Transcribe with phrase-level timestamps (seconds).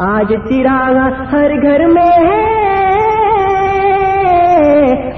[0.00, 2.58] آج چراغ ہر گھر میں ہے۔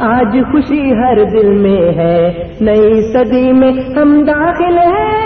[0.00, 5.20] آج خوشی ہر دل میں ہے۔ نئی صدی میں ہم داخل ہیں۔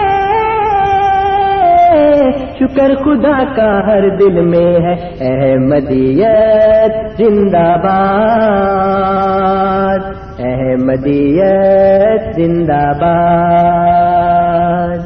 [2.59, 9.99] شکر خدا کا ہر دل میں ہے۔ احمدیت زندہ باد۔
[10.39, 14.99] احمدیت زندہ باد۔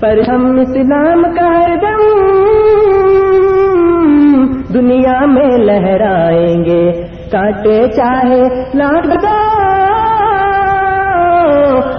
[0.00, 2.49] پر ہم اسلام کا ہر دم
[4.74, 6.92] دنیا میں لہرائیں گے۔
[7.32, 8.42] کاٹے چاہے
[8.74, 9.06] لاکھ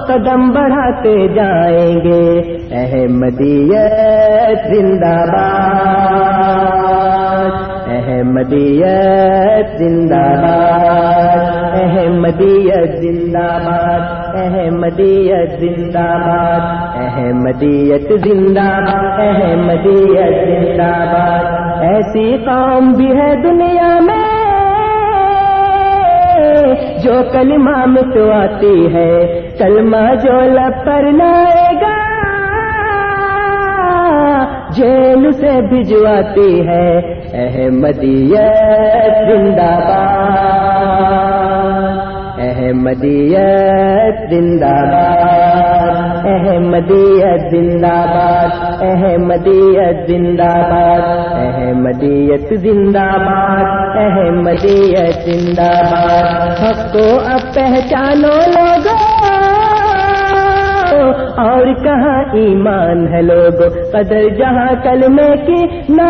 [0.07, 7.49] قدم بڑھاتے جائیں گے۔ احمدیت زندہ باد،
[7.87, 21.70] احمدیت زندہ باد، احمدیت زندہ باد، احمدیت زندہ باد، احمدیت زندہ باد، احمدیت زندہ باد۔
[21.81, 24.41] ایسی قوم بھی ہے دنیا میں
[27.03, 27.77] جو کلمہ
[28.33, 29.13] آتی ہے،
[29.57, 31.97] کلمہ جو لب پر لائے گا،
[34.69, 36.87] جیل سے بھجواتی ہے،
[37.33, 41.60] احمدیت زندہ باد۔
[42.71, 51.01] احمدیت زندہ باد، احمدیت زندہ باد، احمدیت زندہ باد،
[51.33, 58.97] احمدیت زندہ باد، احمدیت زندہ باد۔ حق کو اب پہچانو لوگوں
[61.45, 66.09] اور کہاں ایمان ہے لوگوں قدر جہاں کلمے کی نہ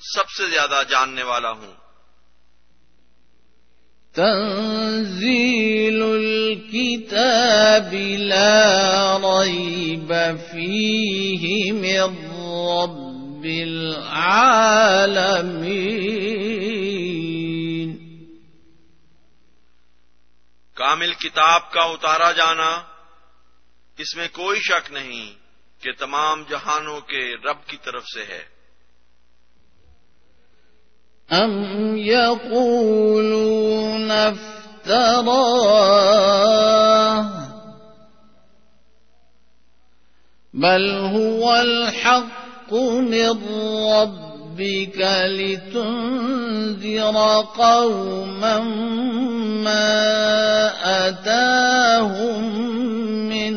[0.00, 1.74] سب سے زیادہ جاننے والا ہوں.
[4.14, 10.12] تنزيل الكتاب لا ريب
[10.50, 12.16] فيه من
[12.80, 14.70] رب العالمين
[20.76, 22.70] کامل کتاب کا اتارا جانا
[23.98, 25.39] اس میں کوئی شک نہیں.
[25.82, 28.60] کہ تمام جہانوں کے رب کی طرف سے ہے۔
[31.32, 35.40] أم يقولون افتراه
[40.54, 43.48] بل هو الحق من
[43.92, 47.16] ربك لتنذر
[47.56, 48.58] قوما
[49.64, 49.88] ما
[51.08, 52.44] أتاهم
[53.28, 53.56] من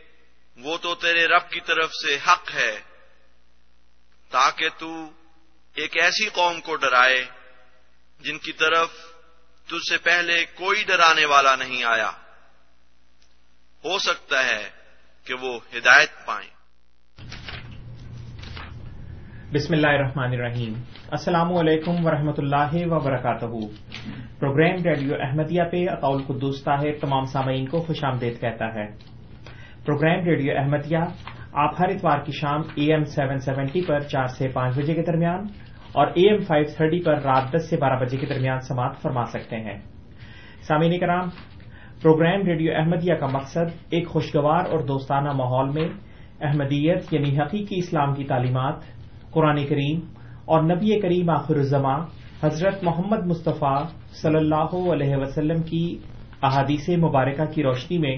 [0.63, 2.79] وہ تو تیرے رب کی طرف سے حق ہے،
[4.31, 5.09] تاکہ تو
[5.75, 7.25] ایک ایسی قوم کو ڈرائے
[8.19, 8.89] جن کی طرف
[9.67, 12.11] تجھ سے پہلے کوئی ڈرانے والا نہیں آیا۔
[13.85, 14.69] ہو سکتا ہے
[15.25, 16.49] کہ وہ ہدایت پائیں۔
[19.53, 20.73] بسم اللہ الرحمن الرحیم۔
[21.11, 23.45] السلام علیکم ورحمۃ اللہ وبرکاتہ۔
[24.39, 29.20] پروگرام ریڈیو احمدیہ پہ اقول قدوس طاہر تمام سامعین کو خوش آمدید کہتا ہے۔
[29.85, 30.97] پروگرام ریڈیو احمدیہ،
[31.53, 35.01] آپ ہر اتوار کی شام اے ایم سیون سیونٹی پر چار سے پانچ بجے کے
[35.01, 35.45] درمیان
[35.93, 39.25] اور اے ایم فائیو تھرٹی پر رات دس سے بارہ بجے کے درمیان سماعت فرما
[39.25, 39.77] سکتے ہیں۔
[40.61, 41.29] سامعین کرام،
[42.01, 45.87] پروگرام ریڈیو احمدیہ کا مقصد ایک خوشگوار اور دوستانہ ماحول میں
[46.41, 48.75] احمدیت یعنی حقیقی اسلام کی تعلیمات،
[49.31, 49.99] قرآن کریم
[50.45, 51.99] اور نبی کریم آخر الزماں
[52.43, 53.83] حضرت محمد مصطفیٰ
[54.21, 55.97] صلی اللہ علیہ وسلم کی
[56.43, 58.17] احادیث مبارکہ کی روشنی میں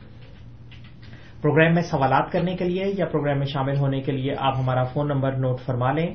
[1.41, 4.83] پروگرام میں سوالات کرنے کے لیے یا پروگرام میں شامل ہونے کے لیے آپ ہمارا
[4.83, 6.07] فون نمبر نوٹ فرما لیں۔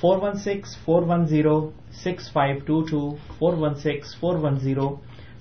[0.00, 1.70] Four one six, four one zero,
[2.04, 4.88] six five two two, four one six, four one zero,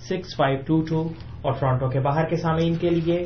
[0.10, 1.02] six five two two
[1.42, 3.24] اور ٹورانٹو کے باہر کے سامعین کے لیے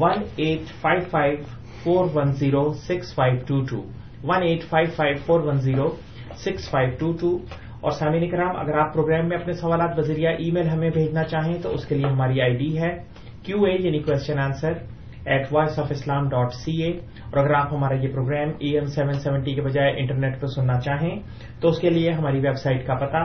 [0.00, 1.36] one eight five five
[1.82, 3.82] four one zero, six five two two,
[4.24, 5.88] one eight five five four one zero,
[6.36, 7.36] six five two two.
[7.80, 11.58] اور سامعین کرام اگر آپ پروگرام میں اپنے سوالات بذریعہ ای میل ہمیں بھیجنا چاہیں
[11.62, 12.96] تو اس کے لیے ہماری آئی ڈی ہے
[13.42, 14.97] کیو اے یعنی question answer
[15.28, 18.84] at Voice of Islam dot C A اور اگر آپ ہمارا یہ programme E M
[18.84, 21.16] seven seventy کے بجائے انٹرنیٹ پہ سننا چاہیں،
[21.60, 23.24] تو اس کے لیے ہماری ویب سائٹ کا پتا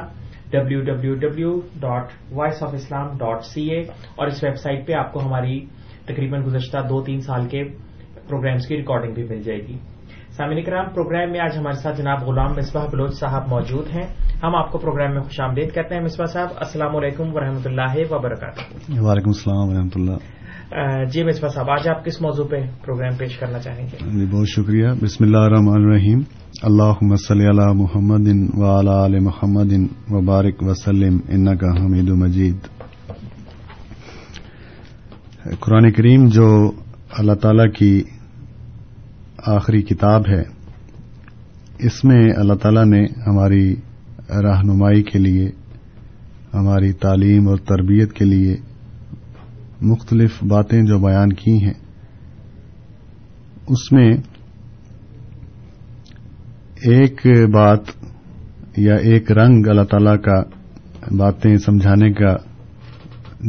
[0.51, 3.79] W W W dot Voice of Islam dot C A
[4.15, 5.59] اور اس ویب سائٹ پہ آپ کو ہماری
[6.05, 7.63] تقریباً گزشتہ دو تین سال کے
[8.27, 9.77] پروگرامس کی ریکارڈنگ بھی مل جائے گی۔
[10.31, 14.07] سامعین کرام پروگرام میں آج ہمارے ساتھ جناب غلام مصباح بلوچ صاحب موجود ہیں۔
[14.43, 18.13] ہم آپ کو پروگرام میں خوش آمدید کہتے ہیں۔ مصباح صاحب، السلام علیکم ورحمۃ اللہ
[18.13, 20.32] وبرکاتہ۔ وعلیکم السلام ورحمۃ اللہ۔
[21.11, 22.55] جی مصباح صاحب آج آپ کس موضوع پہ
[22.85, 26.21] پروگرام پیش کرنا چاہیں گے؟ جی بہت شکریہ۔ بسم اللہ الرحمن الرحیم۔
[26.63, 28.27] اللہ صلی علی محمد
[28.57, 29.73] و علی محمد
[30.09, 32.55] وبارک وسلم ان کا حمید مجید۔
[35.59, 36.71] قرآن کریم جو
[37.11, 38.03] اللہ تعالی کی
[39.45, 40.43] آخری کتاب ہے،
[41.79, 43.75] اس میں اللہ تعالی نے ہماری
[44.29, 45.49] رہنمائی کے لیے،
[46.53, 48.72] ہماری تعلیم اور تربیت کے لیے
[49.83, 51.73] مختلف باتیں جو بیان کی ہیں،
[53.67, 54.09] اس میں
[56.91, 57.91] ایک بات
[58.77, 60.41] یا ایک رنگ اللہ تعالی کا
[61.17, 62.35] باتیں سمجھانے کا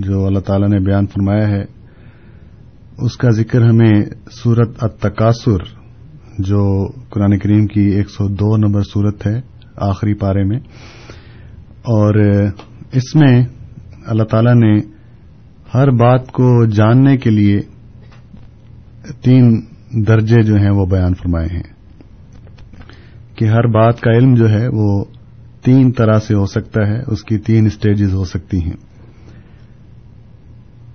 [0.04, 1.62] جو اللہ تعالی نے بیان فرمایا ہے،
[2.98, 3.94] اس کا ذکر ہمیں
[4.32, 5.64] سورت التکاسر
[6.40, 6.62] جو
[7.10, 9.36] قرآن کریم کی ایک سو دو نمبر صورت ہے،
[9.88, 10.58] آخری پارے میں،
[11.94, 12.14] اور
[12.92, 13.34] اس میں
[14.06, 14.72] اللہ تعالی نے
[15.74, 17.60] ہر بات کو جاننے کے لیے
[19.22, 21.62] تین درجے جو ہیں وہ بیان فرمائے ہیں
[23.36, 25.04] کہ ہر بات کا علم جو ہے وہ
[25.64, 28.76] تین طرح سے ہو سکتا ہے، اس کی تین اسٹیجز ہو سکتی ہیں۔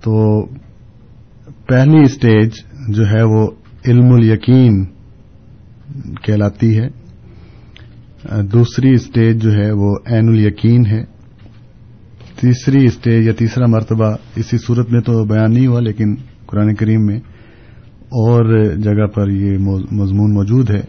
[0.00, 0.46] تو
[1.66, 2.50] پہلی اسٹیج
[2.88, 3.50] جو ہے وہ
[3.86, 4.84] علم الیقین
[6.22, 6.88] کہلاتی ہے۔
[8.42, 11.19] دوسری اسٹیج جو ہے وہ عین الیقین ہے۔
[12.40, 16.14] تیسری اسٹیج یا تیسرا مرتبہ اسی صورت میں تو بیان نہیں ہوا، لیکن
[16.46, 17.16] قرآن کریم میں
[18.20, 19.58] اور جگہ پر یہ
[19.90, 20.80] مضمون موجود ہے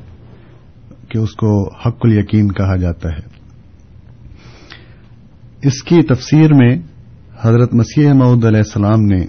[1.10, 3.30] کہ اس کو حق الیقین کہا جاتا ہے۔
[5.64, 6.78] اس کی تفسیر میں
[7.42, 9.22] حضرت مسیح معود علیہ السلام نے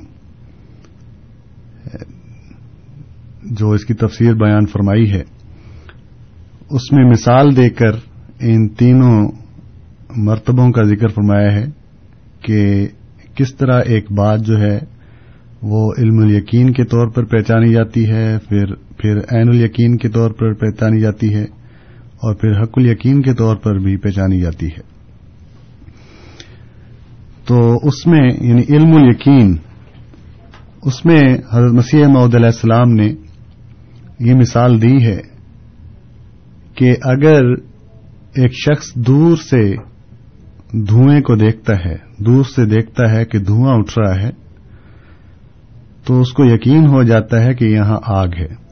[3.51, 5.23] جو اس کی تفسیر بیان فرمائی ہے،
[6.71, 7.93] اس میں مثال دے کر
[8.41, 9.31] ان تینوں
[10.17, 11.82] مرتبوں کا ذکر فرمایا ہے۔
[12.43, 12.87] کہ
[13.35, 14.79] کس طرح ایک بات جو ہے
[15.63, 20.31] وہ علم الیقین کے طور پر پہچانی جاتی ہے، پھر پھر عین الیقین کے طور
[20.31, 21.43] پر پہچانی جاتی ہے،
[22.23, 24.81] اور پھر حق الیقین کے طور پر بھی پہچانی جاتی ہے۔
[27.45, 29.57] تو اس میں یعنی علم الیقین،
[30.83, 31.21] اس میں
[31.53, 33.13] حضرت مسیح محدود علیہ السلام نے
[34.21, 35.21] یہ مثال دی ہے
[36.75, 37.53] کہ اگر
[38.35, 39.92] ایک شخص دور سے
[40.73, 44.31] دھوئیں کو دیکھتا ہے دور سے دیکھتا ہے کہ دھواں اٹھ رہا ہے،
[46.07, 48.63] تو اس کو یقین ہو جاتا ہے کہ یہاں آگ ہے۔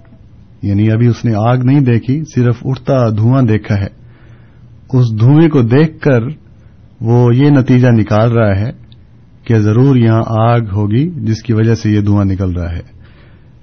[0.62, 4.00] یعنی ابھی اس نے آگ نہیں دیکھی، صرف اٹھتا دھواں دیکھا ہے۔
[4.92, 6.20] اس دھوئیں کو دیکھ کر
[7.00, 8.70] وہ یہ نتیجہ نکال رہا ہے
[9.44, 13.00] کہ ضرور یہاں آگ ہوگی، جس کی وجہ سے یہ دھواں نکل رہا ہے۔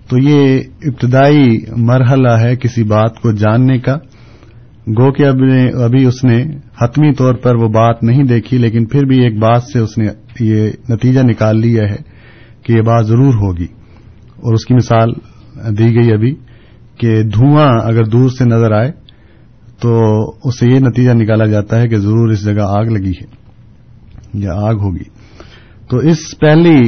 [0.09, 3.97] تو یہ ابتدائی مرحلہ ہے کسی بات کو جاننے کا۔
[4.87, 5.25] گو کہ
[5.83, 6.45] ابھی اس نے
[6.81, 10.07] حتمی طور پر وہ بات نہیں دیکھی، لیکن پھر بھی ایک بات سے اس نے
[10.39, 11.95] یہ نتیجہ نکال لیا ہے
[12.61, 13.67] کہ یہ بات ضرور ہوگی۔
[14.37, 15.09] اور اس کی مثال
[15.79, 16.35] دی گئی ابھی
[16.97, 18.91] کہ دھواں اگر دور سے نظر آئے
[19.81, 20.01] تو
[20.43, 23.25] اس سے یہ نتیجہ نکالا جاتا ہے کہ ضرور اس جگہ آگ لگی ہے
[24.33, 25.03] یا آگ ہوگی۔
[25.89, 26.79] تو اس پہلی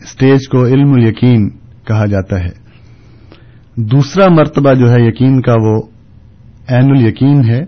[0.00, 1.50] اسٹیج کو علم الیقین
[1.84, 2.50] کہا جاتا ہے۔
[3.76, 5.82] دوسرا مرتبہ جو ہے یقین کا وہ
[6.68, 7.60] عین الیقین ہے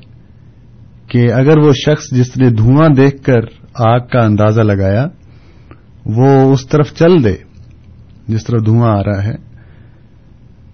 [1.09, 3.41] کہ اگر وہ شخص جس نے دھواں دیکھ کر
[3.75, 5.07] آگ کا اندازہ لگایا،
[6.05, 7.35] وہ اس طرف چل دے،
[8.29, 9.35] جس طرف دھواں آ رہا ہے،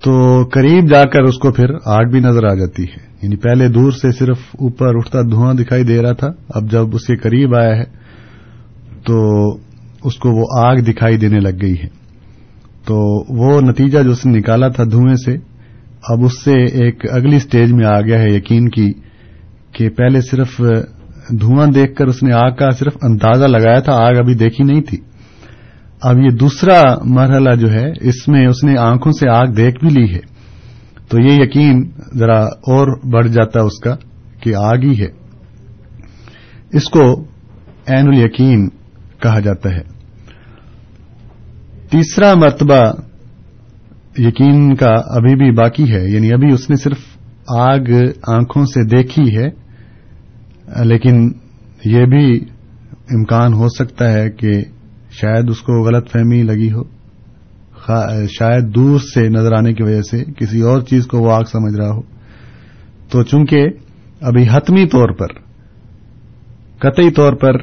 [0.05, 3.69] تو قریب جا کر اس کو پھر آگ بھی نظر آ جاتی ہے۔ یعنی پہلے
[3.69, 7.55] دور سے صرف اوپر اٹھتا دھواں دکھائی دے رہا تھا، اب جب اس کے قریب
[7.55, 7.85] آیا ہے،
[9.07, 9.51] تو
[10.05, 12.03] اس کو وہ آگ دکھائی دینے لگ گئی ہے۔
[12.87, 15.52] تو وہ نتیجہ جو اس نے نکالا تھا دھوئیں سے
[16.09, 18.93] اب اس سے ایک اگلی سٹیج میں آ گیا ہے یقین کی
[19.73, 20.61] کہ پہلے صرف
[21.41, 24.83] دھواں دیکھ کر اس نے آگ کا صرف اندازہ لگایا تھا، آگ ابھی دیکھی نہیں
[24.83, 24.99] تھی۔
[26.03, 29.89] اب یہ دوسرا مرحلہ جو ہے، اس میں اس نے آنکھوں سے آگ دیکھ بھی
[29.89, 30.21] لی ہے۔
[31.09, 33.97] تو یہ یقین ذرا اور بڑھ جاتا اس کا
[34.43, 35.09] کہ آگ ہی ہے۔
[36.73, 37.25] اس کو
[37.87, 38.69] عین الیقین
[39.19, 39.83] کہا جاتا ہے۔
[41.91, 42.93] تیسرا مرتبہ
[44.19, 46.99] یقین کا ابھی بھی باقی ہے یعنی ابھی اس نے صرف
[47.49, 47.81] آگ
[48.29, 49.49] آنکھوں سے دیکھی ہے،
[50.85, 51.33] لیکن
[51.85, 52.37] یہ بھی
[53.11, 54.51] امکان ہو سکتا ہے کہ
[55.11, 56.83] شاید اس کو غلط فہمی لگی ہو۔
[58.27, 61.77] شاید دور سے نظر آنے کی وجہ سے کسی اور چیز کو وہ آگ سمجھ
[61.77, 62.01] رہا ہو۔
[63.09, 63.67] تو چونکہ
[64.21, 65.27] ابھی حتمی طور پر،
[66.79, 67.55] قطعی طور پر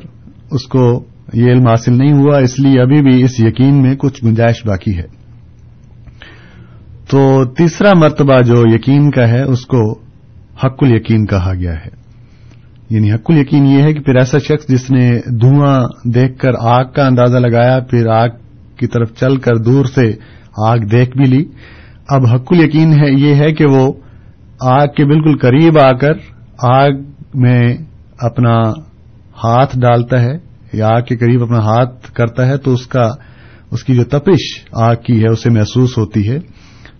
[0.51, 1.03] اس کو
[1.33, 4.97] یہ علم حاصل نہیں ہوا، اس لیے ابھی بھی اس یقین میں کچھ گنجائش باقی
[4.97, 5.18] ہے۔
[7.09, 9.91] تو تیسرا مرتبہ جو یقین کا ہے، اس کو
[10.63, 11.99] حق الیقین کہا گیا ہے۔
[12.89, 15.11] یعنی حق الیقین یہ ہے کہ پھر ایسا شخص جس نے
[15.41, 18.27] دھواں دیکھ کر آگ کا اندازہ لگایا، پھر آگ
[18.77, 20.13] کی طرف چل کر دور سے
[20.57, 21.45] آگ دیکھ بھی لی۔
[22.09, 23.93] اب حق الیقین ہے، یہ ہے کہ وہ
[24.61, 26.13] آگ کے بالکل قریب آ کر
[26.63, 26.91] آگ
[27.35, 27.77] میں
[28.19, 28.69] اپنا
[29.43, 30.33] ہاتھ ڈالتا ہے،
[30.73, 33.09] یا آگ کے قریب اپنا ہاتھ کرتا ہے، تو اس کا،
[33.71, 36.39] اس کی جو تپش آگ کی ہے، اسے محسوس ہوتی ہے۔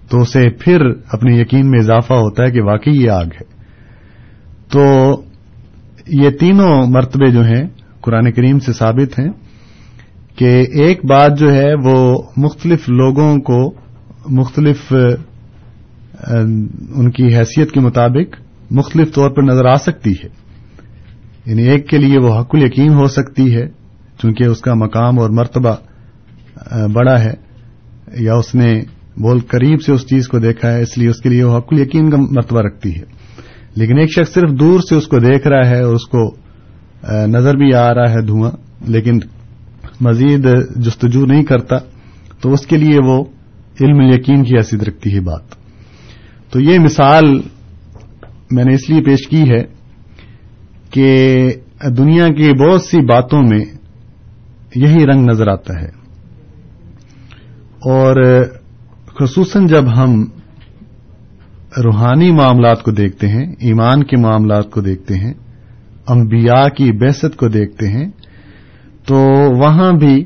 [0.10, 3.60] تو اسے پھر اپنے یقین میں اضافہ ہوتا ہے کہ واقعی یہ آگ ہے۔
[4.72, 5.16] تو
[6.08, 7.68] یہ تینوں مرتبے جو ہیں،
[8.02, 9.30] قرآن کریم سے ثابت ہیں
[10.36, 13.74] کہ ایک بات جو ہے، وہ مختلف لوگوں کو
[14.30, 14.94] مختلف،
[16.96, 18.36] ان کی حیثیت کے مطابق
[18.72, 20.28] مختلف طور پر نظر آ سکتی ہے۔
[21.46, 23.68] یعنی ایک کے لیے وہ حق یقین ہو سکتی ہے،
[24.22, 25.76] چونکہ اس کا مقام اور مرتبہ،
[26.88, 27.34] بڑا ہے،
[28.14, 28.82] یا اس نے
[29.22, 31.68] بہت قریب سے اس چیز کو دیکھا ہے، اس لیے اس کے لیے وہ حق
[31.72, 33.20] یقین کا مرتبہ رکھتی ہے۔
[33.76, 36.36] لیکن ایک شخص صرف دور سے اس کو دیکھ رہا ہے اور اس کو
[37.28, 38.52] نظر بھی آ رہا ہے دھواں،
[38.88, 39.20] لیکن
[40.02, 41.76] مزید جستجو نہیں کرتا،
[42.42, 43.24] تو اس کے لیے وہ
[43.82, 45.42] علم یقین کی حیثیت رکھتی ہے بات۔
[46.52, 47.42] تو یہ مثال
[48.52, 49.64] میں نے اس لیے پیش کی ہے
[50.90, 51.36] کہ
[51.98, 53.66] دنیا کی بہت سی باتوں میں
[54.76, 55.88] یہی رنگ نظر آتا ہے۔
[57.90, 58.44] اور
[59.20, 60.24] خصوصاً جب ہم
[61.84, 65.34] روحانی معاملات کو دیکھتے ہیں، ایمان کے معاملات کو دیکھتے ہیں،
[66.08, 68.10] انبیاء کی بحثت کو دیکھتے ہیں،
[69.08, 69.16] تو
[69.58, 70.24] وہاں بھی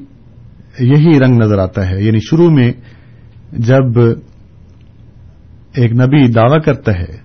[0.80, 2.72] یہی رنگ نظر آتا ہے۔ یعنی شروع میں
[3.52, 4.00] جب
[5.76, 7.18] ایک نبی دعوی کرتا ہے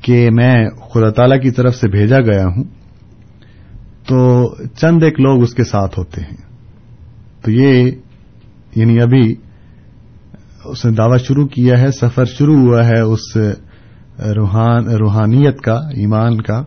[0.00, 2.64] کہ میں خدا تعالی کی طرف سے بھیجا گیا ہوں،
[4.08, 6.36] تو چند ایک لوگ اس کے ساتھ ہوتے ہیں۔
[7.42, 7.90] تو یہ
[8.74, 9.34] یعنی ابھی
[10.68, 13.36] اس نے دعوی شروع کیا ہے، سفر شروع ہوا ہے اس
[14.36, 16.58] روحان، روحانیت کا، ایمان کا۔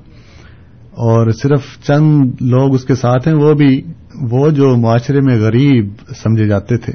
[0.91, 3.81] اور صرف چند لوگ اس کے ساتھ ہیں، وہ بھی،
[4.31, 6.93] وہ جو معاشرے میں غریب سمجھے جاتے تھے۔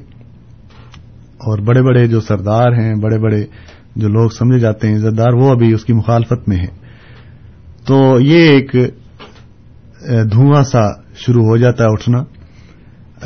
[1.34, 3.44] اور بڑے بڑے جو سردار ہیں، بڑے بڑے
[3.96, 6.78] جو لوگ سمجھے جاتے ہیں عزت دار وہ ابھی اس کی مخالفت میں ہیں۔
[7.86, 8.76] تو یہ ایک
[10.32, 10.80] دھواں سا
[11.14, 12.24] شروع ہو جاتا ہے اٹھنا۔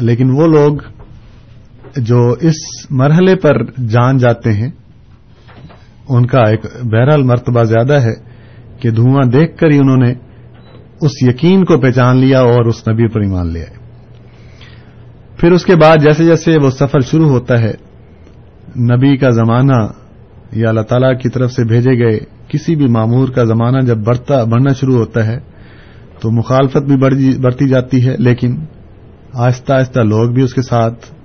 [0.00, 0.76] لیکن وہ لوگ
[1.96, 4.70] جو اس مرحلے پر جان جاتے ہیں،
[6.08, 8.14] ان کا ایک بہرحال مرتبہ زیادہ ہے
[8.80, 10.14] کہ دھواں دیکھ کر ہی انہوں نے
[11.00, 13.78] اس یقین کو پہچان لیا اور اس نبی پر ایمان لے آئے۔
[15.36, 17.72] پھر اس کے بعد جیسے جیسے وہ سفر شروع ہوتا ہے،
[18.80, 19.86] نبی کا زمانہ
[20.52, 22.18] یا اللہ تعالی کی طرف سے بھیجے گئے
[22.48, 25.38] کسی بھی معمور کا زمانہ جب بڑھتا، بڑھنا شروع ہوتا ہے،
[26.20, 28.56] تو مخالفت بھی جی- بڑھتی جاتی ہے، لیکن
[29.34, 31.17] آہستہ آہستہ لوگ بھی اس کے ساتھ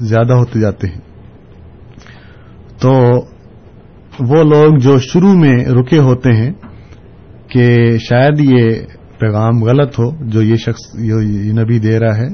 [0.00, 1.00] زیادہ ہوتے جاتے ہیں۔
[2.80, 3.00] تو
[4.20, 6.52] وہ لوگ جو شروع میں رکے ہوتے ہیں
[7.48, 8.70] کہ شاید یہ
[9.18, 12.26] پیغام غلط ہو، جو یہ شخص یہ نبی دے رہا ہے،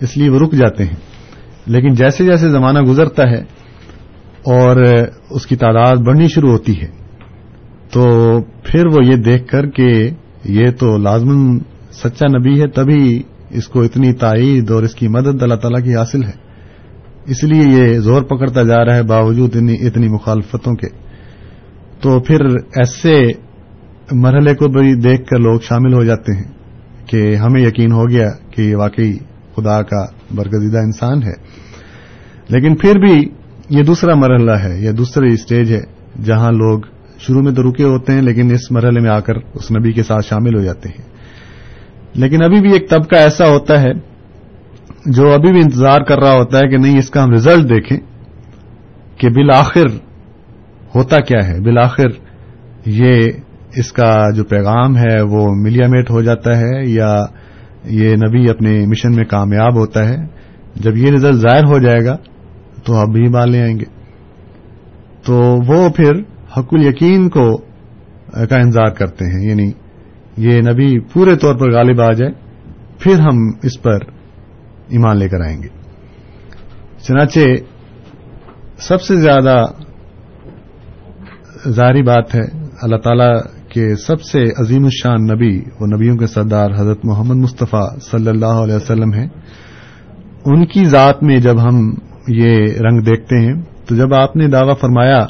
[0.00, 0.96] اس لیے وہ رک جاتے ہیں۔
[1.66, 3.40] لیکن جیسے جیسے زمانہ گزرتا ہے
[4.44, 4.76] اور
[5.30, 6.90] اس کی تعداد بڑھنی شروع ہوتی ہے،
[7.92, 8.12] تو
[8.64, 10.10] پھر وہ یہ دیکھ کر کہ
[10.44, 11.58] یہ تو لازمن
[11.92, 15.96] سچا نبی ہے، تبھی اس کو اتنی تائید اور اس کی مدد اللہ تعالیٰ کی
[15.96, 16.43] حاصل ہے۔
[17.26, 20.86] اس لیے یہ زور پکڑتا جا رہا ہے باوجود اتنی مخالفتوں کے۔
[22.00, 23.32] تو پھر ایسے
[24.12, 26.52] مرحلے کو بھی دیکھ کر لوگ شامل ہو جاتے ہیں
[27.06, 29.12] کہ ہمیں یقین ہو گیا کہ یہ واقعی
[29.56, 31.32] خدا کا برگزیدہ انسان ہے۔
[32.48, 33.28] لیکن پھر بھی
[33.70, 35.80] یہ دوسرا مرحلہ ہے، یہ دوسری اسٹیج ہے
[36.24, 36.80] جہاں لوگ
[37.18, 40.02] شروع میں تو رکے ہوتے ہیں، لیکن اس مرحلے میں آ کر اس نبی کے
[40.02, 41.08] ساتھ شامل ہو جاتے ہیں۔
[42.14, 44.13] لیکن ابھی بھی ایک طبقہ ایسا ہوتا ہے
[45.06, 47.98] جو ابھی بھی انتظار کر رہا ہوتا ہے کہ نہیں، اس کا ہم ریزلٹ دیکھیں
[49.18, 49.86] کہ بالآخر
[50.94, 52.06] ہوتا کیا ہے۔ بالآخر
[52.86, 53.20] یہ
[53.76, 57.22] اس کا جو پیغام ہے وہ ملیا میٹ ہو جاتا ہے یا
[57.84, 60.16] یہ نبی اپنے مشن میں کامیاب ہوتا ہے۔
[60.76, 62.16] جب یہ رزلٹ ظاہر ہو جائے گا
[62.84, 63.84] تو اب بھی مال لے آئیں گے۔
[65.26, 66.12] تو وہ پھر
[66.58, 67.56] حق الیقین کو
[68.32, 69.72] کا انتظار کرتے ہیں۔ یعنی
[70.36, 72.32] یہ نبی پورے طور پر غالب آ جائے،
[72.98, 73.98] پھر ہم اس پر
[74.88, 75.68] ایمان لے کر آئیں گے۔
[77.02, 77.40] چنانچہ
[78.78, 79.64] سب سے زیادہ
[81.68, 82.42] ظاہری بات ہے،
[82.82, 87.98] اللہ تعالی کے سب سے عظیم الشان نبی وہ نبیوں کے سردار حضرت محمد مصطفیٰ
[87.98, 89.28] صلی اللہ علیہ وسلم ہیں۔
[90.44, 91.94] ان کی ذات میں جب ہم
[92.28, 95.26] یہ رنگ دیکھتے ہیں، تو جب آپ نے دعوی فرمایا،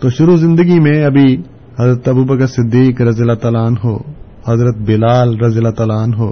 [0.00, 1.42] تو شروع زندگی میں ابھی
[1.80, 3.96] حضرت ابو بکر صدیق رضی اللہ تعالیٰ ہو
[4.48, 6.30] حضرت بلال رضی اللہ تعالیٰ ہو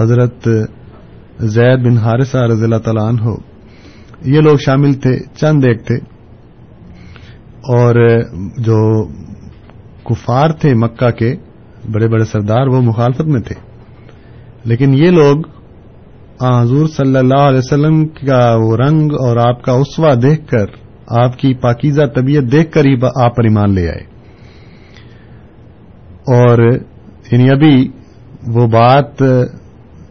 [0.00, 0.48] حضرت
[1.40, 3.36] زید بن حارثہ رضی اللہ تعالیٰ ہو
[4.24, 5.96] یہ لوگ شامل تھے، چند ایک تھے۔
[7.52, 8.22] اور
[8.58, 9.08] جو
[10.04, 11.36] کفار تھے مکہ کے
[11.92, 13.54] بڑے بڑے سردار، وہ مخالفت میں تھے۔
[14.64, 15.36] لیکن یہ لوگ
[16.40, 20.66] حضور صلی اللہ علیہ وسلم کا وہ رنگ اور آپ کا اسوا دیکھ کر،
[21.08, 24.14] آپ کی پاکیزہ طبیعت دیکھ کر ہی آپ پر ایمان لے آئے۔
[26.26, 26.58] اور
[27.32, 27.88] یعنی ابھی
[28.46, 29.22] وہ بات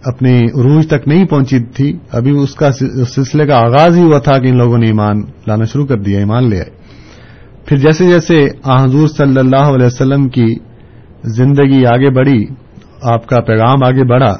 [0.06, 2.72] اپنی عروج تک نہیں پہنچی تھی، ابھی اس کا
[3.08, 6.20] سلسلے کا آغاز ہی ہوا تھا کہ ان لوگوں نے ایمان لانا شروع کر دیا،
[6.20, 6.70] ایمان لے آئے۔
[7.66, 10.56] پھر جیسے جیسے حضور صلی اللہ علیہ وسلم کی
[11.24, 12.46] زندگی آگے بڑھی،
[13.02, 14.36] آپ کا پیغام آگے بڑھا،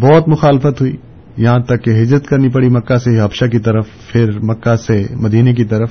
[0.00, 0.96] بہت مخالفت ہوئی۔
[1.36, 5.54] یہاں تک کہ ہجرت کرنی پڑی مکہ سے حبشہ کی طرف، پھر مکہ سے مدینے
[5.54, 5.90] کی طرف۔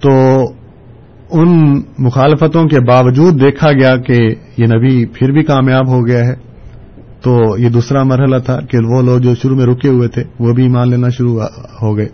[0.00, 0.44] تو
[1.30, 6.49] ان مخالفتوں کے باوجود دیکھا گیا کہ یہ نبی پھر بھی کامیاب ہو گیا ہے۔
[7.22, 10.52] تو یہ دوسرا مرحلہ تھا کہ وہ لوگ جو شروع میں رکے ہوئے تھے، وہ
[10.52, 11.40] بھی مان لینا شروع
[11.82, 12.08] ہو گئے۔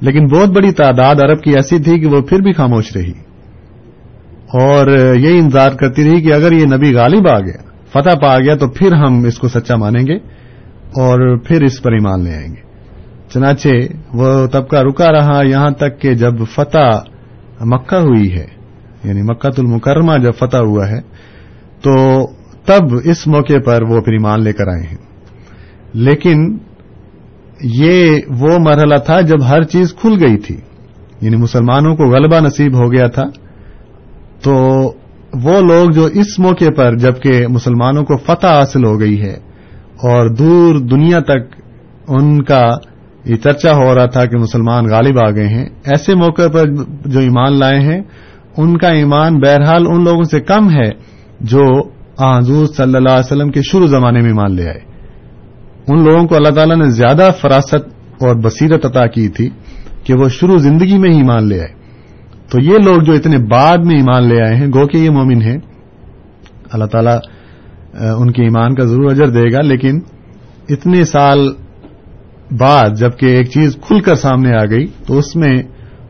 [0.00, 3.12] لیکن بہت بڑی تعداد عرب کی ایسی تھی کہ وہ پھر بھی خاموش رہی۔
[4.52, 8.54] اور یہ انتظار کرتی رہی کہ اگر یہ نبی غالب آ گیا، فتح پا گیا،
[8.54, 10.14] تو پھر ہم اس کو سچا مانیں گے
[10.90, 12.70] اور پھر اس پر ایمان لے آئیں گے۔
[13.34, 13.68] چنانچہ
[14.12, 16.98] وہ طبقہ رکا رہا یہاں تک کہ جب فتح
[17.60, 18.46] مکہ ہوئی ہے
[19.04, 21.00] یعنی مکہ المکرمہ جب فتح ہوا ہے،
[21.82, 22.26] تو
[22.70, 24.96] تب اس موقع پر وہ پھر ایمان لے کر آئے ہیں۔
[25.92, 26.58] لیکن
[27.60, 30.56] یہ وہ مرحلہ تھا جب ہر چیز کھل گئی تھی۔
[31.20, 33.22] یعنی مسلمانوں کو غلبہ نصیب ہو گیا تھا۔
[34.42, 34.54] تو
[35.42, 39.32] وہ لوگ جو اس موقع پر جبکہ مسلمانوں کو فتح حاصل ہو گئی ہے
[39.96, 41.54] اور دور دنیا تک
[42.08, 42.62] ان کا
[43.24, 46.64] یہ چرچا ہو رہا تھا کہ مسلمان غالب آ گئے ہیں، ایسے موقع پر
[47.06, 48.02] جو ایمان لائے ہیں،
[48.56, 50.90] ان کا ایمان بہرحال ان لوگوں سے کم ہے
[51.40, 51.66] جو
[52.28, 54.80] حضور صلی اللہ علیہ وسلم کے شروع زمانے میں ایمان لے آئے۔
[55.88, 57.74] ان لوگوں کو اللہ تعالیٰ نے زیادہ فراست
[58.20, 59.48] اور بصیرت عطا کی تھی
[60.04, 61.72] کہ وہ شروع زندگی میں ہی ایمان لے آئے۔
[62.50, 65.42] تو یہ لوگ جو اتنے بعد میں ایمان لے آئے ہیں، گو کہ یہ مومن
[65.42, 65.58] ہیں،
[66.72, 67.18] اللہ تعالیٰ
[68.18, 70.00] ان کے ایمان کا ضرور اجر دے گا، لیکن
[70.68, 71.48] اتنے سال
[72.58, 75.62] بعد جبکہ ایک چیز کھل کر سامنے آ گئی تو اس میں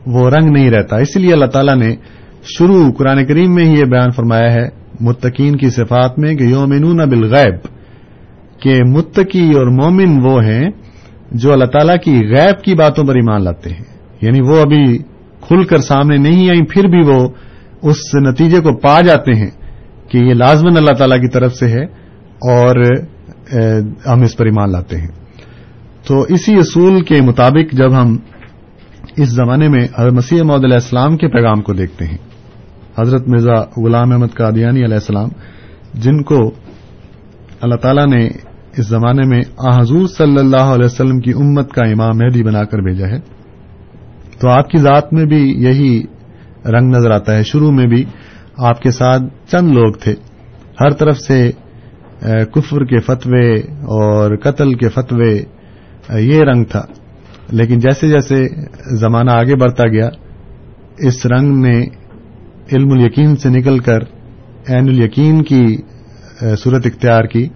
[0.06, 1.94] وہ رنگ نہیں رہتا۔ اس لیے اللہ تعالیٰ نے
[2.44, 6.96] شروع قرآن کریم میں ہی یہ بیان فرمایا ہے متقین کی صفات میں کہ یومنون
[6.96, 7.54] بالغیب،
[8.60, 10.70] کہ متقی اور مومن وہ ہیں
[11.32, 13.84] جو اللہ تعالیٰ کی غیب کی باتوں پر ایمان لاتے ہیں۔
[14.20, 14.98] یعنی وہ ابھی
[15.40, 17.28] کھل کر سامنے نہیں آئی پھر بھی وہ
[17.82, 19.50] اس نتیجے کو پا جاتے ہیں
[20.10, 21.84] کہ یہ لازمن اللہ تعالی کی طرف سے ہے
[22.50, 22.76] اور
[24.06, 25.08] ہم اس پر ایمان لاتے ہیں۔
[26.06, 28.16] تو اسی اصول کے مطابق جب ہم
[29.16, 32.18] اس زمانے میں حضرت مسیح محدود علیہ السلام کے پیغام کو دیکھتے ہیں
[33.00, 35.28] حضرت مرزا غلام احمد قادیانی علیہ السلام،
[35.94, 36.50] جن کو
[37.60, 38.26] اللہ تعالی نے
[38.76, 39.40] اس زمانے میں
[39.80, 43.18] حضور صلی اللہ علیہ وسلم کی امت کا امام مہدی بنا کر بھیجا ہے،
[44.40, 46.02] تو آپ کی ذات میں بھی یہی
[46.64, 48.04] رنگ نظر آتا ہے۔ شروع میں بھی
[48.58, 50.14] آپ کے ساتھ چند لوگ تھے۔
[50.80, 51.50] ہر طرف سے
[52.52, 53.54] کفر کے فتوے
[53.90, 55.42] اور قتل کے فتوے
[56.20, 56.82] یہ رنگ تھا۔
[57.52, 58.46] لیکن جیسے جیسے
[58.96, 60.08] زمانہ آگے بڑھتا گیا،
[60.98, 61.80] اس رنگ نے
[62.72, 63.98] علم الیقین سے نکل کر
[64.68, 65.76] عین الیقین کی
[66.58, 67.48] صورت اختیار کی۔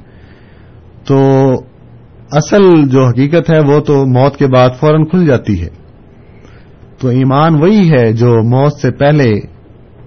[1.04, 1.50] تو
[2.32, 5.68] اصل جو حقیقت ہے، وہ تو موت کے بعد فوراً کھل جاتی ہے۔
[7.00, 9.30] تو ایمان وہی ہے جو موت سے پہلے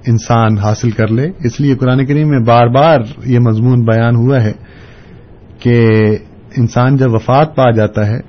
[0.08, 4.44] انسان حاصل کر لے۔ اس لیے قرآن کریم میں بار بار یہ مضمون بیان ہوا
[4.44, 4.52] ہے
[5.60, 5.90] کہ
[6.58, 8.20] انسان جب وفات پا جاتا ہے،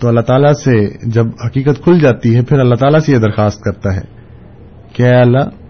[0.00, 3.60] تو اللہ تعالیٰ سے جب حقیقت کھل جاتی ہے، پھر اللہ تعالیٰ سے یہ درخواست
[3.60, 4.00] کرتا ہے
[4.92, 5.61] کہ اے اللہ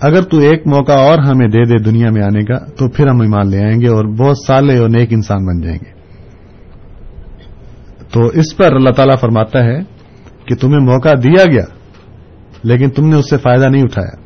[0.00, 3.20] اگر تو ایک موقع اور ہمیں دے دے دنیا میں آنے کا، تو پھر ہم
[3.20, 5.98] ایمان لے آئیں گے اور بہت سالے اور نیک انسان بن جائیں گے۔
[8.12, 9.78] تو اس پر اللہ تعالیٰ فرماتا ہے
[10.44, 11.64] کہ تمہیں موقع دیا گیا،
[12.62, 14.16] لیکن تم نے اس سے فائدہ نہیں اٹھایا۔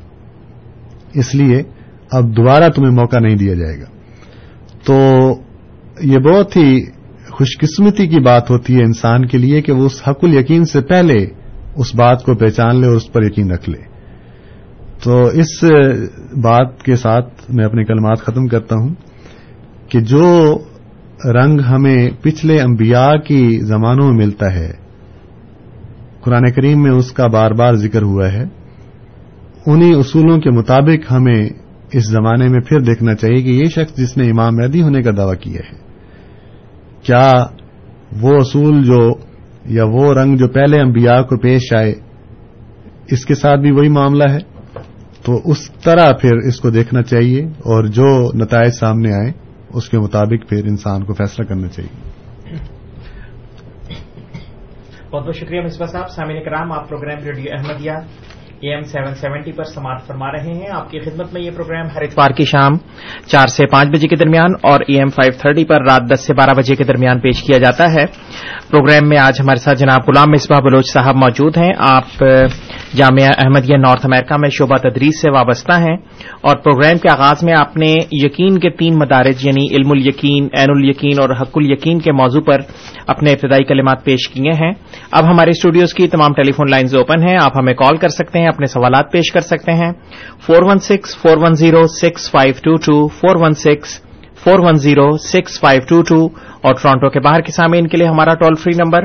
[1.14, 1.62] اس لیے
[2.10, 3.84] اب دوبارہ تمہیں موقع نہیں دیا جائے گا۔
[4.84, 5.10] تو
[6.00, 6.84] یہ بہت ہی
[7.30, 10.80] خوش قسمتی کی بات ہوتی ہے انسان کے لیے کہ وہ اس حق یقین سے
[10.80, 11.26] پہلے
[11.76, 13.91] اس بات کو پہچان لے اور اس پر یقین رکھ لے۔
[15.04, 15.62] تو اس
[16.42, 18.94] بات کے ساتھ میں اپنے کلمات ختم کرتا ہوں
[19.88, 20.28] کہ جو
[21.34, 24.70] رنگ ہمیں پچھلے انبیاء کی زمانوں میں ملتا ہے،
[26.20, 28.44] قرآن کریم میں اس کا بار بار ذکر ہوا ہے،
[29.66, 31.42] انہی اصولوں کے مطابق ہمیں
[31.92, 35.10] اس زمانے میں پھر دیکھنا چاہیے کہ یہ شخص جس نے امام مہدی ہونے کا
[35.16, 35.76] دعویٰ کیا ہے،
[37.02, 37.28] کیا
[38.22, 39.02] وہ اصول جو
[39.70, 41.92] یا وہ رنگ جو پہلے انبیاء کو پیش آئے،
[43.12, 44.51] اس کے ساتھ بھی وہی معاملہ ہے؟
[45.24, 49.32] تو اس طرح پھر اس کو دیکھنا چاہیے اور جو نتائج سامنے آئے،
[49.74, 52.12] اس کے مطابق پھر انسان کو فیصلہ کرنا چاہیے۔
[55.12, 57.92] بہت بہت شکریہ مصباح صاحب۔ سامعین کرام، آپ programme radio Ahmadiyya
[58.60, 61.86] A M seven seventy پر سماعت فرما رہے ہیں۔ آپ کی خدمت میں یہ پروگرام
[61.86, 62.72] ہر اتوار کی شام
[63.26, 66.34] چار سے پانچ بجے کے درمیان اور اے ایم فائیو تھرٹی پر رات دس سے
[66.34, 68.04] بارہ بجے کے درمیان پیش کیا جاتا ہے۔
[68.70, 72.24] پروگرام میں آج ہمارے ساتھ جناب غلام مصباح بلوچ صاحب موجود ہیں۔ آپ
[72.96, 75.96] جامعہ احمدیہ نارتھ امریکہ میں شعبہ تدریس سے وابستہ ہیں
[76.40, 80.70] اور پروگرام کے آغاز میں آپ نے یقین کے تین مدارج یعنی علم الیقین، عین
[80.70, 82.58] الیقین اور حق الیقین کے موضوع پر
[83.06, 84.72] اپنے ابتدائی کلمات پیش کیے ہیں۔
[85.12, 88.38] اب ہمارے اسٹوڈیوز کی تمام ٹیلی فون لائنز اوپن ہیں۔ آپ ہمیں کال کر سکتے
[88.38, 89.92] ہیں، اپنے سوالات پیش کر سکتے ہیں۔
[90.46, 94.11] Four one six, four one zero, six five two two, four one six
[94.44, 96.24] four one zero six five two two
[96.60, 99.04] اور ٹورانٹو کے باہر کے سامعین کے لیے ہمارا toll free number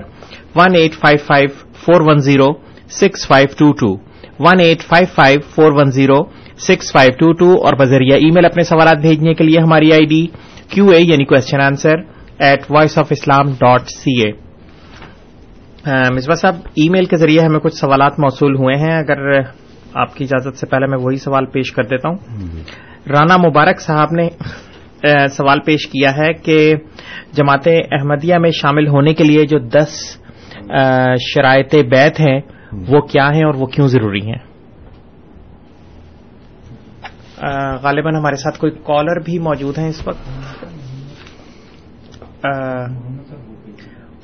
[0.56, 1.50] one eight five five
[1.86, 2.48] four one zero
[2.90, 3.98] six five two two
[4.40, 6.24] one eight five five four one zero
[6.58, 10.06] six five two two اور بذریعہ ای میل اپنے سوالات بھیجنے کے لیے ہماری آئی
[10.06, 10.28] ڈی
[10.70, 11.96] کیو اے یعنی question answer
[12.40, 14.32] at Voice of Islam dot C A
[16.14, 19.40] Misbah صاحب ای میل کے ذریعے ہمیں کچھ سوالات موصول ہوئے ہیں۔ اگر
[19.94, 22.18] آپ کی اجازت سے پہلے میں وہی سوال پیش کر دیتا ہوں۔
[23.10, 24.30] رانا مبارک صاحب نے
[25.30, 26.76] سوال پیش کیا ہے کہ
[27.34, 30.18] جماعت احمدیہ میں شامل ہونے کے لیے جو دس
[31.20, 32.42] شرائط بیت ہیں،
[32.88, 34.48] وہ کیا ہیں اور وہ کیوں ضروری ہیں؟
[37.84, 40.30] غالباً ہمارے ساتھ کوئی کالر بھی موجود ہیں اس وقت۔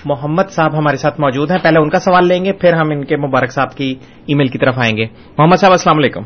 [0.06, 3.06] محمد صاحب ہمارے ساتھ موجود ہیں۔ پہلے ان کا سوال لیں گے، پھر ہم ان
[3.06, 5.06] کے مبارک صاحب کی ای میل کی طرف آئیں گے۔
[5.38, 6.22] محمد صاحب، السلام علیکم۔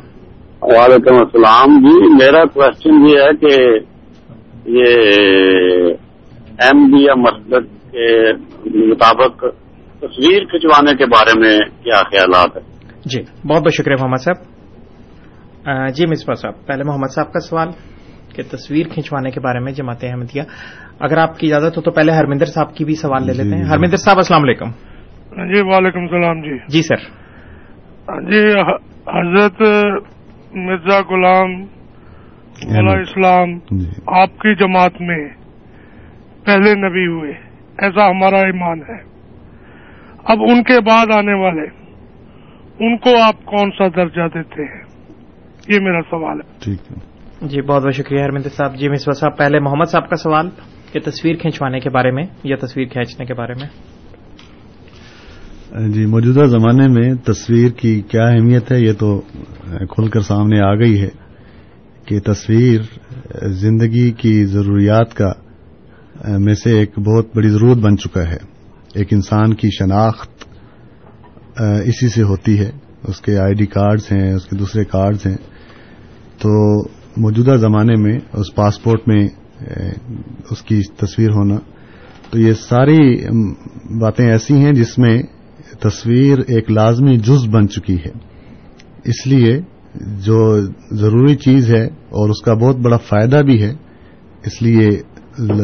[0.62, 3.80] وعلیکم السلام۔ جی میرا کوشچن یہ ہے کہ
[4.68, 4.86] یہ
[6.60, 8.34] ایم بی یا مسجد کے
[8.66, 9.40] مطابق
[10.00, 12.64] تصویر کھنچوانے کے بارے میں کیا خیالات ہیں؟
[13.06, 14.58] جی بہت بہت شکریہ محمد صاحب۔
[15.94, 17.68] جی مصباح صاحب پہلے محمد صاحب کا سوال
[18.36, 20.42] کہ تصویر کھنچوانے کے بارے میں جماعت احمدیہ
[21.00, 23.64] اگر آپ کی اجازت ہو تو پہلے ہرمندر صاحب کی بھی سوال لے لیتے ہیں۔
[23.64, 24.70] ہرمندر صاحب السلام علیکم۔
[25.32, 26.96] جی وعلیکم السلام جی۔ جی سر۔
[28.22, 28.52] جی
[29.08, 29.62] حضرت
[30.54, 31.77] مرزا غلام
[32.66, 33.54] مولا اسلام
[34.08, 35.30] آپ کی جماعت میں
[36.46, 37.32] پہلے نبی ہوئے
[37.78, 39.02] ایسا ہمارا ایمان ہے۔
[40.26, 41.68] اب ان کے بعد آنے والے
[42.80, 44.84] ان کو آپ کون سا درجہ دیتے ہیں؟
[45.68, 47.18] یہ میرا سوال ہے۔ ٹھیک ہے۔
[47.48, 50.50] جی بہت بہت شکریہ ہرمندر صاحب۔ جی مصباح صاحب پہلے محمد صاحب کا سوال
[50.94, 53.70] کہ تصویر کھینچوانے کے بارے میں یا تصویر کھینچنے کے بارے میں؟
[55.90, 59.22] جی موجودہ زمانے میں تصویر کی کیا اہمیت ہے یہ تو
[59.90, 61.27] کھل کر سامنے آ گئی ہے۔
[62.08, 62.82] کہ تصویر،
[63.48, 65.32] زندگی کی ضروریات کا
[66.38, 68.38] میں سے ایک بہت بڑی ضرورت بن چکا ہے۔
[68.94, 70.44] ایک انسان کی شناخت
[71.86, 72.72] اسی سے ہوتی ہے۔
[73.08, 75.36] اس کے آئی ڈی کارڈز ہیں، اس کے دوسرے کارڈز ہیں۔
[76.38, 76.84] تو
[77.18, 79.28] موجودہ زمانے میں اس پاسپورٹ میں
[80.52, 81.56] اس کی تصویر ہونا،
[82.30, 83.26] تو یہ ساری
[84.00, 85.24] باتیں ایسی ہیں جس میں
[85.80, 88.12] تصویر ایک لازمی جز بن چکی ہے۔
[89.04, 89.62] اس لیے
[89.96, 90.60] جو
[90.92, 93.74] ضروری چیز ہے اور اس کا بہت بڑا فائدہ بھی ہے،
[94.46, 94.90] اس لیے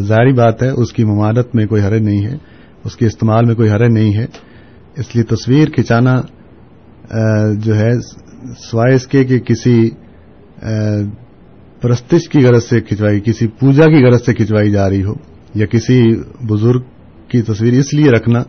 [0.08, 2.36] ظاہری بات ہے، اس کی ممانت میں کوئی حرج نہیں ہے،
[2.86, 4.26] اس کے استعمال میں کوئی حرج نہیں ہے۔
[4.98, 6.16] اس لیے تصویر کھچانا
[7.56, 7.92] جو ہے،
[8.60, 9.90] سوائے اس کے کہ کسی
[11.82, 15.14] پرستش کی غرض سے کھنچوائی، کسی پوجا کی غرض سے کھنچوائی جا رہی ہو
[15.56, 16.02] یا کسی
[16.50, 16.82] بزرگ
[17.28, 18.44] کی تصویر، اس لیے رکھنا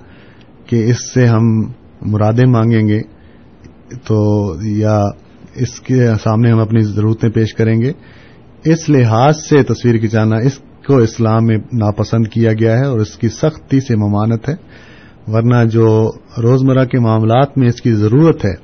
[0.67, 1.51] کہ اس سے ہم
[2.01, 3.01] مرادیں مانگیں گے
[4.07, 4.17] تو
[4.63, 4.99] یا
[5.55, 7.93] اس کے سامنے ہم اپنی ضرورتیں پیش کریں گے۔
[8.65, 13.17] اس لحاظ سے تصویر کھنچانا اس کو اسلام میں ناپسند کیا گیا ہے اور اس
[13.19, 14.55] کی سختی سے ممانت ہے۔
[15.27, 15.87] ورنہ جو
[16.43, 18.55] روزمرہ کے معاملات میں اس کی ضرورت ہے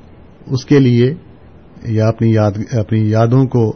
[0.47, 1.13] اس کے لیے
[1.85, 3.71] یا اپنی یاد اپنی یادوں کو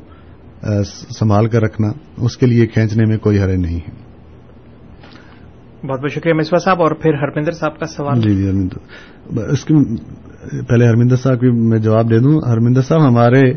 [1.19, 3.93] سنبھال کر رکھنا اس کے لیے کھینچنے میں کوئی حرج نہیں ہے۔
[5.87, 9.65] بہت بہت شکریہ مسوا صاحب اور پھر ہرمندر صاحب کا سوال۔ جی جی ہرمندر اس
[9.65, 9.73] کی
[10.51, 13.53] پہلے ہرمندر صاحب کی میں جواب دے دوں۔ ہرمندر صاحب ہمارے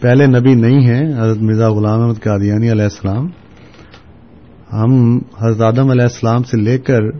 [0.00, 3.28] پہلے نبی نہیں ہیں، حضرت مرزا غلام احمد قادیانی علیہ السلام۔
[4.72, 7.10] ہم حضرت آدم علیہ السلام سے لے کر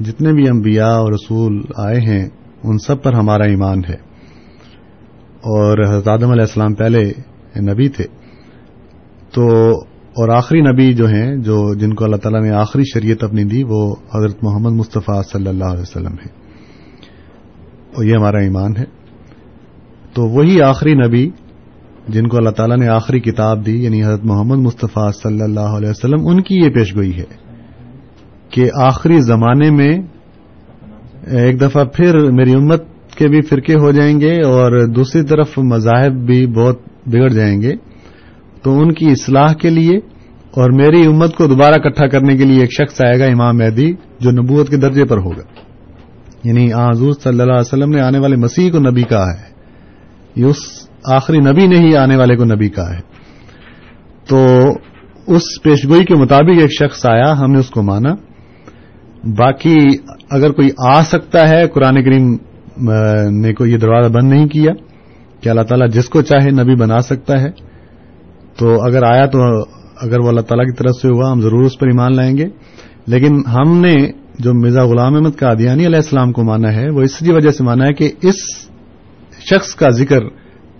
[0.00, 2.28] جتنے بھی انبیاء اور رسول آئے ہیں،
[2.64, 3.96] ان سب پر ہمارا ایمان ہے۔
[5.36, 7.12] اور حضرت آدم علیہ السلام پہلے
[7.60, 8.04] نبی تھے۔
[9.32, 9.76] تو،
[10.10, 13.64] اور آخری نبی جو ہیں، جو، جن کو اللہ تعالیٰ نے آخری شریعت اپنی دی،
[13.64, 16.39] وہ حضرت محمد مصطفیٰ صلی اللہ علیہ وسلم ہے
[17.96, 18.84] اور یہ ہمارا ایمان ہے۔
[20.14, 21.30] تو وہی آخری نبی
[22.08, 25.90] جن کو اللہ تعالیٰ نے آخری کتاب دی یعنی حضرت محمد مصطفیٰ صلی اللہ علیہ
[25.90, 27.24] وسلم، ان کی یہ پیشگوئی ہے
[28.50, 29.98] کہ آخری زمانے میں
[31.26, 32.82] ایک دفعہ پھر میری امت
[33.18, 37.72] کے بھی فرقے ہو جائیں گے اور دوسری طرف مذاہب بھی بہت بگڑ جائیں گے۔
[38.62, 39.96] تو ان کی اصلاح کے لیے
[40.50, 43.92] اور میری امت کو دوبارہ اکٹھا کرنے کے لیے ایک شخص آئے گا، امام مہدی،
[44.20, 45.69] جو نبوت کے درجے پر ہوگا۔
[46.44, 49.50] یعنی حضور صلی اللہ علیہ وسلم نے آنے والے مسیح کو نبی کہا ہے۔
[50.36, 50.56] یہ اس
[51.04, 53.00] آخری نبی نے ہی آنے والے کو نبی کہا ہے۔
[54.28, 54.64] تو
[55.26, 58.14] اس پیشگوئی کے مطابق ایک شخص آیا، ہم نے اس کو مانا۔
[59.24, 59.76] باقی
[60.30, 62.36] اگر کوئی آ سکتا ہے، قرآن کریم
[63.40, 64.72] نے کو یہ دروازہ بند نہیں کیا۔
[65.40, 67.50] کہ اللہ تعالیٰ جس کو چاہے نبی بنا سکتا ہے۔
[68.58, 69.40] تو اگر آیا تو
[70.02, 72.46] اگر وہ اللہ تعالیٰ کی طرف سے ہوا، ہم ضرور اس پر ایمان لائیں گے۔
[73.06, 73.94] لیکن ہم نے
[74.40, 77.86] جو مرزا غلام احمد کا علیہ السلام کو مانا ہے، وہ اسی وجہ سے مانا
[77.86, 78.34] ہے کہ اس
[79.50, 80.18] شخص کا ذکر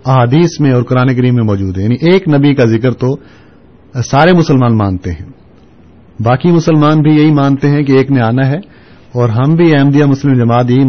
[0.05, 3.15] احادیث میں اور قرآن کریم میں موجود ہے۔ یعنی ایک نبی کا ذکر تو
[4.01, 5.25] سارے مسلمان مانتے ہیں۔
[6.19, 8.57] باقی مسلمان بھی یہی مانتے ہیں کہ ایک نے آنا ہے
[9.13, 10.83] اور ہم بھی احمدیہ مسلم جماعت یہی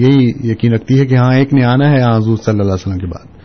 [0.00, 2.98] یہی یقین رکھتی ہے کہ ہاں ایک نے آنا ہے حضور صلی اللہ علیہ وسلم
[2.98, 3.36] کے بعد۔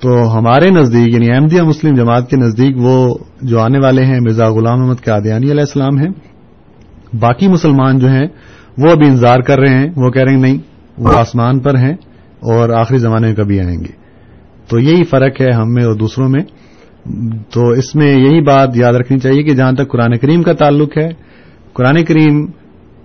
[0.00, 4.50] تو ہمارے نزدیک یعنی احمدیہ مسلم جماعت کے نزدیک وہ جو آنے والے ہیں، مرزا
[4.50, 6.08] غلام محمد قادیانی علیہ السلام ہیں
[7.18, 8.26] باقی مسلمان جو ہیں،
[8.78, 10.58] وہ ابھی انتظار کر رہے ہیں، وہ کہہ رہے ہیں، نہیں،
[10.98, 11.94] وہ آسمان پر ہیں
[12.40, 14.00] اور آخری زمانے میں کبھی آئیں گے۔
[14.68, 16.40] تو یہی فرق ہے ہم میں اور دوسروں میں۔
[17.52, 20.98] تو اس میں یہی بات یاد رکھنی چاہیے کہ جہاں تک قرآن کریم کا تعلق
[20.98, 21.08] ہے،
[21.72, 22.46] قرآن کریم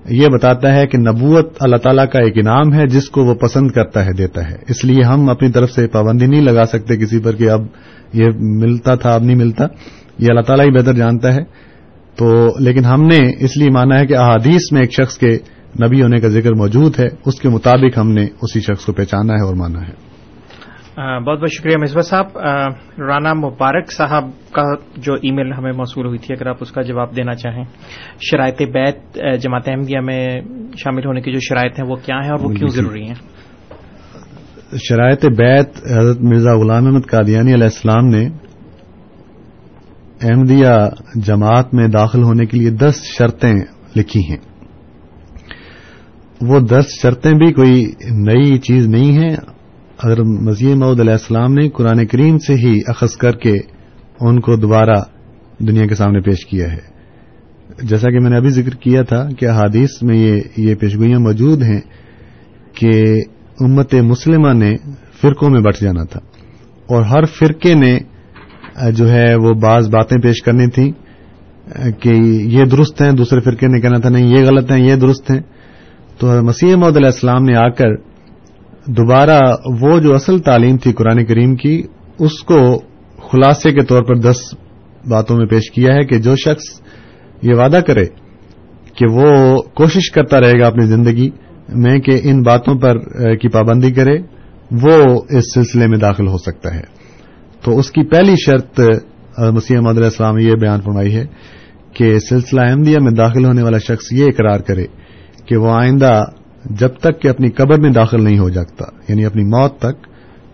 [0.09, 3.71] یہ بتاتا ہے کہ نبوت اللہ تعالیٰ کا ایک انعام ہے، جس کو وہ پسند
[3.71, 7.19] کرتا ہے، دیتا ہے۔ اس لیے ہم اپنی طرف سے پابندی نہیں لگا سکتے کسی
[7.19, 7.61] پر کہ اب
[8.13, 9.63] یہ ملتا تھا، اب نہیں ملتا۔
[10.19, 11.41] یہ اللہ تعالیٰ ہی بہتر جانتا ہے۔
[12.17, 15.38] تو لیکن ہم نے اس لیے مانا ہے کہ احادیث میں ایک شخص کے
[15.88, 19.34] نبی ہونے کا ذکر موجود ہے اس کے مطابق ہم نے اسی شخص کو پہچانا
[19.34, 20.15] ہے اور مانا ہے۔
[21.19, 22.25] بہت بہت شکریہ مصباح صاحب۔
[23.01, 26.82] رانا مبارک صاحب کا جو ای میل ہمیں موصول ہوئی تھی اگر آپ اس کا
[26.82, 27.63] جواب دینا چاہیں۔
[28.21, 30.41] شرائط بیت جماعت احمدیہ میں
[30.78, 33.15] شامل ہونے کی جو شرائط ہیں وہ کیا ہیں اور وہ کیوں ضروری ہیں؟
[34.89, 38.30] شرائط بیت حضرت مرزا غلام احمد قادیانی علیہ السلام نے
[40.25, 43.53] احمدیہ جماعت میں داخل ہونے کے لیے دس شرطیں
[43.95, 44.38] لکھی ہیں۔
[46.41, 49.35] وہ دس شرطیں بھی کوئی نئی چیز نہیں ہیں۔
[49.97, 53.53] اگر مسیح محدود علیہ السلام نے قرآن کریم سے ہی اخذ کر کے
[54.19, 54.95] ان کو دوبارہ
[55.59, 56.95] دنیا کے سامنے پیش کیا ہے۔
[57.83, 61.63] جیسا کہ میں نے ابھی ذکر کیا تھا کہ احادیث میں یہ یہ پیشگوئیاں موجود
[61.63, 61.81] ہیں
[62.73, 62.91] کہ
[63.59, 64.77] امت مسلمہ نے
[65.21, 66.19] فرقوں میں بٹ جانا تھا
[66.89, 67.99] اور ہر فرقے نے
[68.93, 70.91] جو ہے وہ بعض باتیں پیش کرنی تھیں
[71.99, 72.09] کہ
[72.43, 75.41] یہ درست ہیں، دوسرے فرقے نے کہنا تھا نہیں، یہ غلط ہیں، یہ درست ہیں۔
[76.19, 77.95] تو مسیح محدود علیہ السلام نے آ کر
[78.88, 79.39] دوبارہ
[79.81, 81.83] وہ جو اصل تعلیم تھی قرآن کریم کی،
[82.19, 82.79] اس کو
[83.31, 84.35] خلاصے کے طور پر دس
[85.09, 86.81] باتوں میں پیش کیا ہے کہ جو شخص
[87.41, 88.05] یہ وعدہ کرے
[88.95, 91.29] کہ وہ کوشش کرتا رہے گا اپنی زندگی
[91.75, 92.97] میں کہ ان باتوں پر
[93.35, 94.17] کی پابندی کرے،
[94.71, 97.04] وہ اس سلسلے میں داخل ہو سکتا ہے۔
[97.65, 98.80] تو اس کی پہلی شرط
[99.38, 101.25] مسیح محمد علیہ السلام یہ بیان فرمائی ہے
[101.93, 104.86] کہ سلسلہ احمدیہ میں داخل ہونے والا شخص یہ اقرار کرے
[105.45, 106.23] کہ وہ آئندہ
[106.65, 110.08] جب تک کہ اپنی قبر میں داخل نہیں ہو جاتا یعنی اپنی موت تک،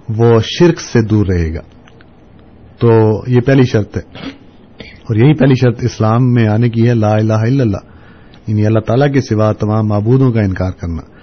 [0.10, 1.62] وہ شرک سے دور رہے گا۔
[2.80, 4.02] تو یہ پہلی شرط ہے۔
[4.80, 7.78] اور یہی پہلی شرط اسلام میں آنے کی ہے، لا الہ الا اللہ۔
[8.48, 11.21] یعنی اللہ تعالیٰ کے سوا تمام معبودوں کا انکار کرنا۔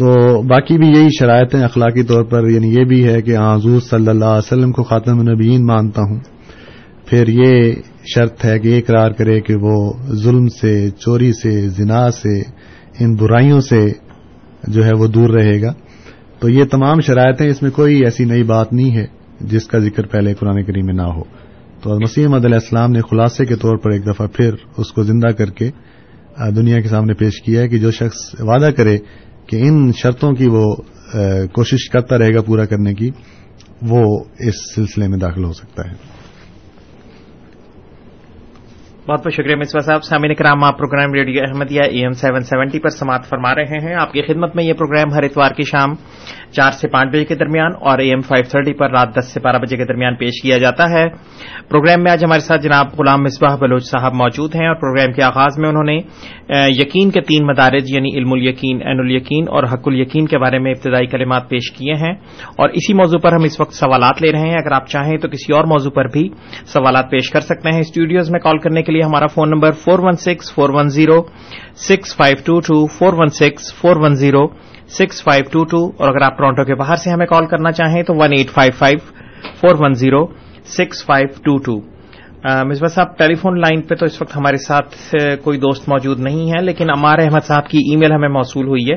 [0.00, 3.56] تو باقی بھی یہی شرائط ہیں اخلاقی طور پر یعنی یہ بھی ہے کہ ہاں،
[3.56, 6.20] حضور صلی اللہ علیہ وسلم کو خاتم النبیین مانتا ہوں۔
[7.06, 7.72] پھر یہ
[8.14, 12.40] شرط ہے کہ اقرار کرے کہ وہ ظلم سے، چوری سے، زنا سے،
[13.00, 13.92] ان برائیوں سے
[14.68, 15.72] جو ہے وہ دور رہے گا۔
[16.38, 19.06] تو یہ تمام شرائطیں، اس میں کوئی ایسی نئی بات نہیں ہے
[19.40, 21.22] جس کا ذکر پہلے قرآن کریم میں نہ ہو۔
[21.82, 25.02] تو مسیح مد علیہ السلام نے خلاصے کے طور پر ایک دفعہ پھر اس کو
[25.02, 25.70] زندہ کر کے
[26.56, 28.98] دنیا کے سامنے پیش کیا ہے کہ جو شخص وعدہ کرے
[29.50, 30.74] کہ ان شرطوں کی وہ
[31.52, 33.10] کوشش کرتا رہے گا پورا کرنے کی،
[33.82, 36.19] وہ اس سلسلے میں داخل ہو سکتا ہے۔
[39.10, 42.78] بہت بہت شکریہ مصباح صاحب۔ سامعین کرام، آپ programme radio Ahmadiyya A M seven seventy
[42.78, 45.88] پر سماعت فرما رہے ہیں۔ آپ کی خدمت میں یہ پروگرام ہر اتوار کی شام
[46.52, 49.40] چار سے پانچ بجے کے درمیان اور اے ایم فائیو تھرٹی پر رات دس سے
[49.40, 51.08] بارہ بجے کے درمیان پیش کیا جاتا ہے۔
[51.68, 55.22] پروگرام میں آج ہمارے ساتھ جناب غلام مصباح بلوچ صاحب موجود ہیں اور پروگرام کے
[55.22, 55.98] آغاز میں انہوں نے
[56.68, 60.70] یقین کے تین مدارج یعنی علم الیقین، عین الیقین اور حق الیقین کے بارے میں
[60.70, 62.14] ابتدائی کلمات پیش کیے ہیں۔
[62.58, 65.28] اور اسی موضوع پر ہم اس وقت سوالات لے رہے ہیں۔ اگر آپ چاہیں تو
[65.28, 66.28] کسی اور موضوع پر بھی
[66.66, 69.98] سوالات پیش کر سکتے ہیں۔ اسٹوڈیوز میں کال کرنے کے لیے ہمارا phone number four
[69.98, 71.20] one six four one zero
[71.88, 74.46] six five two two four one six four one zero
[74.88, 78.02] six five two two اور اگر آپ ٹورانٹو کے باہر سے ہمیں کال کرنا چاہیں
[78.02, 78.98] تو one eight five five
[79.60, 80.26] four one zero
[80.76, 81.80] six five two two
[82.66, 84.94] Misbah صاحب، ٹیلی فون لائن پہ تو اس وقت ہمارے ساتھ
[85.42, 88.84] کوئی دوست موجود نہیں ہے لیکن امار احمد صاحب کی ای میل ہمیں موصول ہوئی
[88.90, 88.96] ہے۔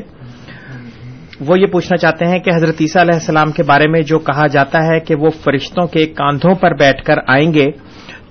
[1.39, 4.47] وہ یہ پوچھنا چاہتے ہیں کہ حضرت عیسیٰ علیہ السلام کے بارے میں جو کہا
[4.47, 7.69] جاتا ہے کہ وہ فرشتوں کے کاندھوں پر بیٹھ کر آئیں گے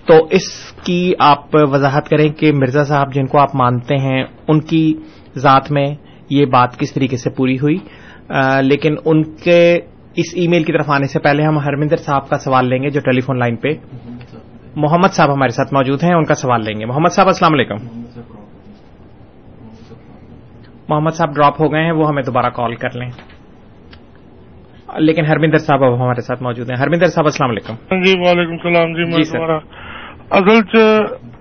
[0.06, 4.60] تو اس کی آپ وضاحت کریں کہ مرزا صاحب جن کو آپ مانتے ہیں ان
[4.60, 4.94] کی
[5.36, 5.94] ذات میں
[6.30, 7.78] یہ بات کس طریقے سے پوری ہوئی؟
[8.62, 9.78] لیکن ان کے
[10.14, 12.90] اس ای میل کی طرف آنے سے پہلے ہم ہرمندر صاحب کا سوال لیں گے
[12.90, 13.68] جو ٹیلی فون لائن پہ۔
[14.76, 17.76] محمد صاحب ہمارے ساتھ موجود ہیں ان کا سوال لیں گے۔ محمد صاحب السلام علیکم۔
[20.88, 23.10] محمد صاحب ڈراپ ہو گئے ہیں وہ ہمیں دوبارہ کال کر لیں۔
[24.98, 28.92] لیکن ہرمندر صاحب اب ہمارے ساتھ موجود ہیں۔ ہرمندر صاحب السلام علیکم۔ جی وعلیکم السلام۔
[28.92, 29.58] جی میں تمہارا
[30.30, 30.76] اصل چ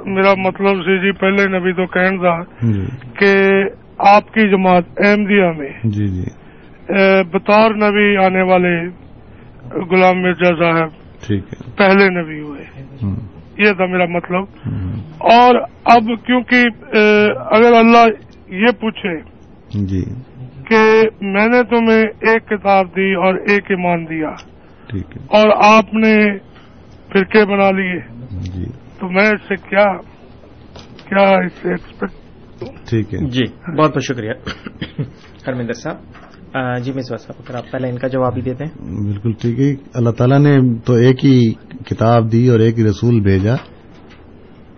[0.06, 2.44] میرا مطلب سی جی پہلے نبی تو کہن تھا
[3.20, 3.36] کہ
[3.98, 6.24] آپ کی جماعت احمدیہ میں جی جی۔
[7.34, 8.88] بطور نبی آنے والے
[9.76, 10.89] غلام مرزا صاحب
[11.28, 12.62] ٹھیک ہے۔ پہلے نبی ہوئے۔
[13.58, 14.44] یہ تھا میرا مطلب۔
[15.17, 16.63] اور اب کیونکہ
[17.36, 18.08] اگر اللہ
[18.48, 19.20] یہ پوچھے
[19.86, 20.02] جی۔
[20.67, 24.30] کہ میں نے تمہیں ایک کتاب دی اور ایک ایمان دیا
[25.28, 26.38] اور آپ نے
[27.13, 28.63] فرقے بنا لیے۔ جی۔
[28.99, 29.97] تو میں اس سے کیا
[31.06, 32.21] کیا اس سے ایکسپیکٹ
[32.89, 33.43] ٹھیک ہے۔ جی
[33.77, 34.32] بہت بہت شکریہ۔
[35.47, 35.97] ہرمندر صاحب
[36.84, 39.75] جی مصباح صاحب اگر آپ پہلے ان کا جواب ہی دیتے ہیں۔ بالکل ٹھیک ہے۔
[39.93, 41.54] اللہ تعالیٰ نے تو ایک ہی
[41.86, 43.56] کتاب دی اور ایک ہی رسول بھیجا۔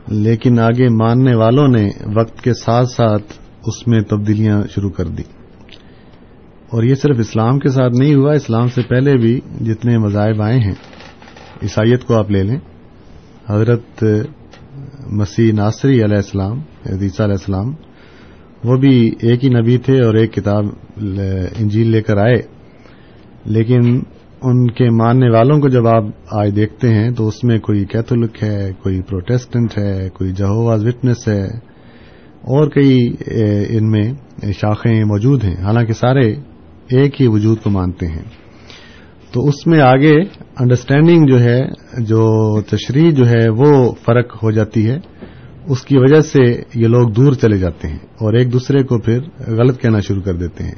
[0.08, 3.34] لیکن آگے ماننے والوں نے وقت کے ساتھ ساتھ
[3.65, 5.23] اس میں تبدیلیاں شروع کر دی۔
[6.69, 10.60] اور یہ صرف اسلام کے ساتھ نہیں ہوا اسلام سے پہلے بھی جتنے مذاہب آئے
[10.60, 10.73] ہیں
[11.63, 12.58] عیسائیت کو آپ لے لیں۔
[13.50, 14.04] حضرت
[15.12, 17.74] مسیح ناصری علیہ السلام، عیسیٰ علیہ السلام،
[18.64, 20.66] وہ بھی ایک ہی نبی تھے اور ایک کتاب
[21.58, 22.36] انجیل لے کر آئے۔
[23.46, 24.00] لیکن
[24.42, 28.44] ان کے ماننے والوں کو جب آپ آج دیکھتے ہیں تو اس میں کوئی کیتھولک
[28.44, 31.44] ہے، کوئی پروٹیسٹنٹ ہے، کوئی جہواز وٹنس ہے،
[32.52, 33.16] اور کئی
[33.70, 34.14] ان میں
[34.54, 36.34] شاخیں موجود ہیں۔ حالانکہ سارے
[36.90, 38.43] ایک ہی وجود کو مانتے ہیں۔
[39.34, 40.22] تو اس میں آگے
[40.60, 41.60] انڈرسٹینڈنگ جو ہے،
[41.99, 44.99] جو تشریح جو ہے، وہ فرق ہو جاتی ہے۔
[45.70, 49.20] اس کی وجہ سے یہ لوگ دور چلے جاتے ہیں اور ایک دوسرے کو پھر
[49.47, 50.76] غلط کہنا شروع کر دیتے ہیں۔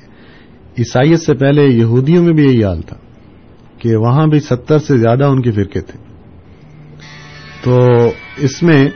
[0.80, 2.98] عیسائیت سے پہلے یہودیوں میں بھی یہی حال تھا
[3.80, 6.00] کہ وہاں بھی ستر سے زیادہ ان کے فرقے تھے۔
[7.64, 7.78] تو
[8.38, 8.90] اس میں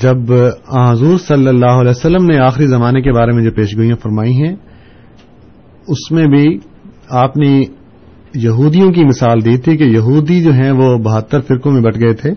[0.00, 0.32] جب
[0.90, 4.56] حضور صلی اللہ علیہ وسلم نے آخری زمانے کے بارے میں جو پیشگوئیاں فرمائی ہیں،
[5.88, 6.58] اس میں بھی
[7.08, 7.62] آپ نے
[8.34, 12.12] یہودیوں کی مثال دی تھی کہ یہودی جو ہیں وہ بہتر فرقوں میں بٹ گئے
[12.12, 12.30] تھے،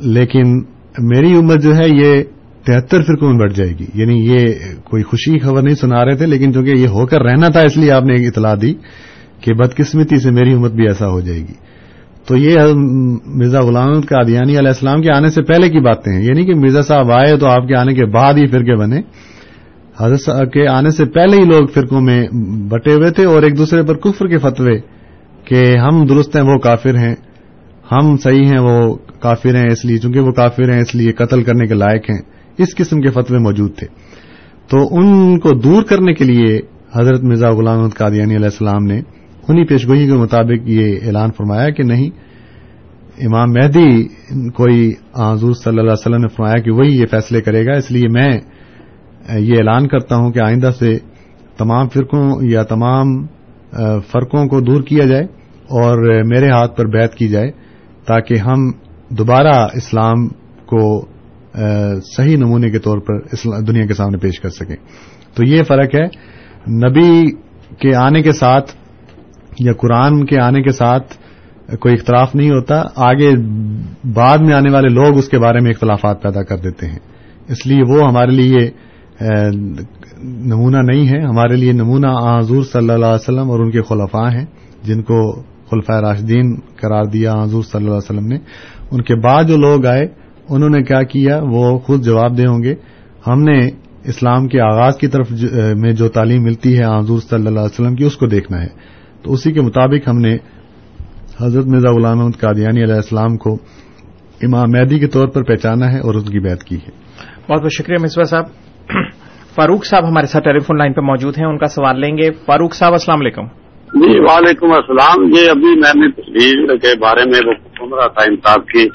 [0.00, 0.58] لیکن
[0.98, 2.22] میری عمر جو ہے یہ
[2.64, 4.54] تہتر فرقوں میں بٹ جائے گی۔ یعنی یہ
[4.84, 7.60] کوئی خوشی کی خبر نہیں سنا رہے تھے، لیکن چونکہ یہ ہو کر رہنا تھا،
[7.60, 8.74] اس لیے آپ نے ایک اطلاع دی
[9.40, 11.70] کہ بدقسمتی سے میری امت بھی ایسا ہو جائے گی۔
[12.26, 12.56] تو یہ
[13.26, 16.44] مرزا غلام کا ادیانی علیہ السلام کے آنے سے پہلے کی باتیں ہیں۔ یہ نہیں
[16.44, 19.00] کہ مرزا صاحب آئے تو آپ کے آنے کے بعد ہی فرقے بنے۔
[20.00, 22.26] حضرت کے آنے سے پہلے ہی لوگ فرقوں میں
[22.68, 24.78] بٹے ہوئے تھے اور ایک دوسرے پر کفر کے فتوے
[25.44, 27.14] کہ ہم درست ہیں، وہ کافر ہیں۔
[27.92, 31.42] ہم صحیح ہیں، وہ کافر ہیں، اس لیے چونکہ وہ کافر ہیں، اس لیے قتل
[31.42, 32.18] کرنے کے لائق ہیں۔
[32.58, 33.86] اس قسم کے فتوے موجود تھے۔
[34.68, 36.60] تو ان کو دور کرنے کے لیے
[36.94, 39.00] حضرت مرزا غلام محمد قادیانی علیہ السلام نے
[39.48, 42.10] انہی پیشگوئی کے مطابق یہ اعلان فرمایا کہ نہیں،
[43.26, 44.02] امام مہدی
[44.50, 47.90] کوئی حضور صلی اللہ علیہ وسلم نے فرمایا کہ وہی یہ فیصلے کرے گا، اس
[47.90, 48.32] لیے میں
[49.38, 50.98] یہ اعلان کرتا ہوں کہ آئندہ سے
[51.58, 53.26] تمام فرقوں یا تمام
[54.10, 55.24] فرقوں کو دور کیا جائے
[55.80, 57.50] اور میرے ہاتھ پر بیت کی جائے
[58.06, 58.70] تاکہ ہم
[59.08, 60.28] دوبارہ اسلام
[60.66, 61.06] کو
[62.16, 63.18] صحیح نمونے کے طور پر
[63.60, 64.76] دنیا کے سامنے پیش کر سکیں۔
[65.34, 66.04] تو یہ فرق ہے،
[66.88, 67.30] نبی
[67.78, 68.70] کے آنے کے ساتھ
[69.60, 71.14] یا قرآن کے آنے کے ساتھ
[71.80, 73.30] کوئی اختلاف نہیں ہوتا، آگے
[74.14, 76.98] بعد میں آنے والے لوگ اس کے بارے میں اختلافات پیدا کر دیتے ہیں۔
[77.48, 78.70] اس لیے وہ ہمارے لیے
[80.24, 84.30] نمونہ نہیں ہے۔ ہمارے لیے نمونہ حضور صلی اللہ علیہ وسلم اور ان کے خلفاء
[84.30, 84.46] ہیں،
[84.82, 88.38] جن کو خلفۂ راشدین قرار دیا حضور صلی اللہ علیہ وسلم نے۔
[88.90, 90.06] ان کے بعد جو لوگ آئے،
[90.48, 92.74] انہوں نے کیا کیا؟ وہ خود جواب دے ہوں گے۔
[93.26, 93.66] ہم نے
[94.04, 95.32] اسلام کے آغاز کی طرف
[95.76, 98.68] میں جو تعلیم ملتی ہے حضور صلی اللہ علیہ وسلم کی، اس کو دیکھنا ہے۔
[99.22, 100.36] تو اسی کے مطابق ہم نے
[101.40, 103.54] حضرت مرزا غلام محمد قادیانی علیہ السلام کو
[104.42, 106.90] امام مہدی کے طور پر پہچانا ہے اور ان کی بیعت کی ہے۔
[107.48, 108.69] بہت بہت شکریہ مصباح صاحب۔
[109.54, 112.30] فاروق صاحب ہمارے ساتھ ٹیلی فون لائن پہ موجود ہیں ان کا سوال لیں گے۔
[112.46, 113.46] فاروق صاحب السلام علیکم۔
[113.94, 118.24] جی وعلیکم السلام۔ یہ ابھی میں نے تصویر کے بارے میں وہ سن رہا تھا
[118.28, 118.88] انتاب کی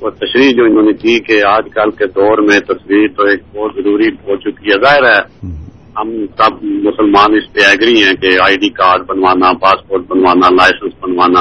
[0.00, 3.42] وہ تشریح جو انہوں نے کی کہ آج کل کے دور میں تصویر تو ایک
[3.56, 5.46] بہت ضروری ہو چکی ہے۔ ظاہر ہے
[5.96, 10.92] ہم سب مسلمان اس پہ ایگری ہیں کہ آئی ڈی کارڈ بنوانا پاسپورٹ بنوانا لائسنس
[11.00, 11.40] بنوانا۔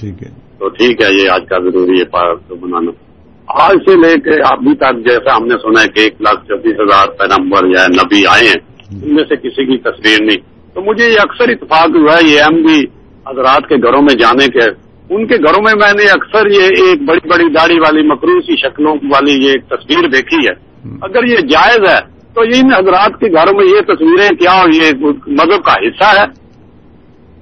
[0.00, 3.07] ٹھیک ہے۔ تو ٹھیک ہے یہ آج کا ضروری ہے پاسپورٹ بنانا۔
[3.48, 6.74] آج سے لے کے ابھی تک جیسا ہم نے سنا ہے کہ ایک لاکھ چوبیس
[6.74, 11.08] ہزار پیغمبر یا نبی آئے ہیں، ان میں سے کسی کی تصویر نہیں۔ تو مجھے
[11.08, 12.80] یہ اکثر اتفاق ہوا ہے، یہ ایم بھی
[13.26, 17.02] حضرات کے گھروں میں جانے کے، ان کے گھروں میں میں نے اکثر یہ ایک
[17.02, 20.68] بڑی بڑی داڑھی والی مقروضی شکلوں والی یہ ایک تصویر دیکھی ہے۔
[21.02, 25.04] اگر یہ جائز ہے، تو ان حضرات کے گھروں میں یہ تصویریں کیا اور یہ
[25.26, 26.24] مذہب کا حصہ ہے؟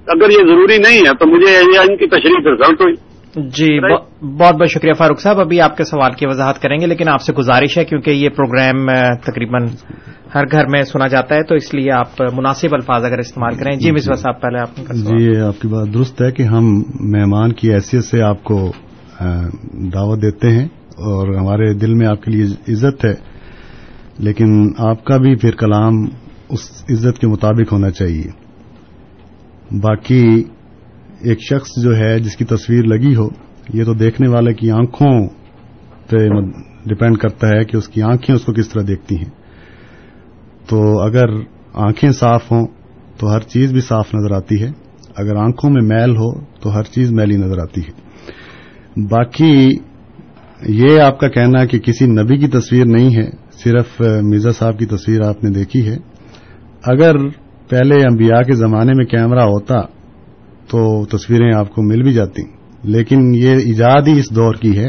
[0.07, 2.93] اگر یہ ضروری نہیں ہے، تو مجھے یہ ان کی تشریح رزلٹ ہوئی۔
[3.37, 7.09] جی بہت بہت شکریہ فاروق صاحب ابھی آپ کے سوال کی وضاحت کریں گے لیکن
[7.09, 8.87] آپ سے گزارش ہے کیونکہ یہ پروگرام
[9.23, 9.65] تقریباً
[10.35, 13.79] ہر گھر میں سنا جاتا ہے تو اس لیے آپ مناسب الفاظ اگر استعمال کریں۔
[13.79, 16.65] جی مصباح صاحب پہلے آپ جی آپ کی بات درست ہے کہ ہم
[16.99, 18.71] مہمان کی حیثیت سے آپ کو
[19.73, 23.13] دعوت دیتے ہیں اور ہمارے دل میں آپ کے لیے عزت ہے
[24.19, 26.05] لیکن آپ کا بھی پھر کلام
[26.49, 28.47] اس عزت کے مطابق ہونا چاہیے۔
[29.71, 30.43] باقی
[31.21, 33.27] ایک شخص جو ہے جس کی تصویر لگی ہو،
[33.73, 35.27] یہ تو دیکھنے والے کی آنکھوں
[36.09, 36.29] پہ
[36.85, 39.29] ڈپینڈ کرتا ہے کہ اس کی آنکھیں اس کو کس طرح دیکھتی ہیں۔
[40.69, 41.25] تو اگر
[41.73, 42.67] آنکھیں صاف ہوں
[43.17, 44.71] تو ہر چیز بھی صاف نظر آتی ہے۔
[45.15, 47.91] اگر آنکھوں میں میل ہو تو ہر چیز میلی نظر آتی ہے۔
[49.01, 49.77] باقی
[50.67, 54.85] یہ آپ کا کہنا کہ کسی نبی کی تصویر نہیں ہے، صرف مرزا صاحب کی
[54.85, 55.97] تصویر آپ نے دیکھی ہے۔
[56.83, 57.29] اگر
[57.69, 59.96] پہلے انبیاء کے زمانے میں کیمرہ ہوتا
[60.67, 62.41] تو تصویریں آپ کو مل بھی جاتی
[62.83, 64.87] لیکن یہ ایجاد ہی اس دور کی ہے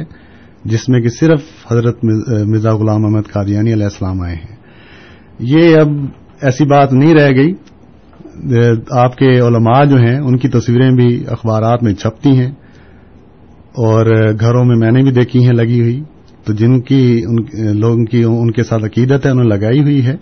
[0.64, 2.05] جس میں کہ صرف حضرت
[2.47, 4.57] مرزا غلام محمد قادیانی علیہ السلام آئے ہیں۔
[5.39, 5.89] یہ اب
[6.43, 7.53] ایسی بات نہیں رہ گئی۔
[8.91, 12.51] آپ کے علماء جو ہیں، ان کی تصویریں بھی اخبارات میں چھپتی ہیں۔
[13.68, 14.07] اور
[14.41, 16.03] گھروں میں میں نے بھی دیکھی ہیں، لگی ہوئی۔
[16.45, 17.22] تو جن کی
[17.72, 20.16] لوگوں کی، ان کے ساتھ عقیدت ہے، انہوں نے لگائی ہوئی ہے۔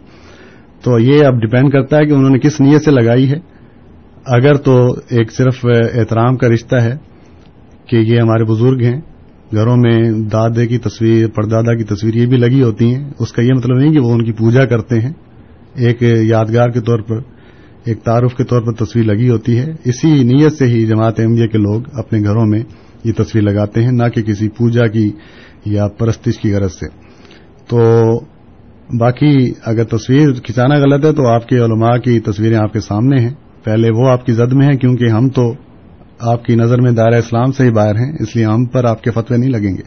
[0.82, 3.55] تو یہ اب ڈپینڈ کرتا ہے کہ انہوں نے کس نیت سے لگائی ہے۔
[4.26, 5.64] اگر تو ایک صرف
[5.94, 6.96] احترام کا رشتہ ہے
[7.86, 9.00] کہ یہ ہمارے بزرگ ہیں،
[9.54, 13.42] گھروں میں دادے کی تصویر، پردادا کی تصویر یہ بھی لگی ہوتی ہیں، اس کا
[13.42, 15.12] یہ مطلب نہیں کہ وہ ان کی پوجا کرتے ہیں۔
[15.74, 17.16] ایک یادگار کے طور پر،
[17.84, 21.46] ایک تعارف کے طور پر تصویر لگی ہوتی ہے۔ اسی نیت سے ہی جماعت احمدیہ
[21.46, 22.60] کے لوگ اپنے گھروں میں
[23.04, 25.10] یہ تصویر لگاتے ہیں، نہ کہ کسی پوجا کی
[25.64, 26.86] یا پرستش کی غرض سے۔
[27.68, 27.80] تو
[28.98, 33.22] باقی اگر تصویر کھینچانا غلط ہے تو آپ کے علماء کی تصویریں آپ کے سامنے
[33.22, 33.34] ہیں۔
[33.66, 35.54] پہلے وہ آپ کی زد میں ہیں کیونکہ ہم تو
[36.20, 39.02] آپ کی نظر میں دائرہ اسلام سے ہی باہر ہیں اس لیے ہم پر آپ
[39.02, 39.82] کے فتوے نہیں لگیں گے۔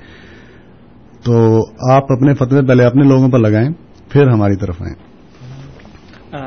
[1.25, 1.59] تو
[1.91, 3.69] آپ اپنے فتوے پہلے اپنے لوگوں پر لگائیں
[4.09, 4.95] پھر ہماری طرف آئیں۔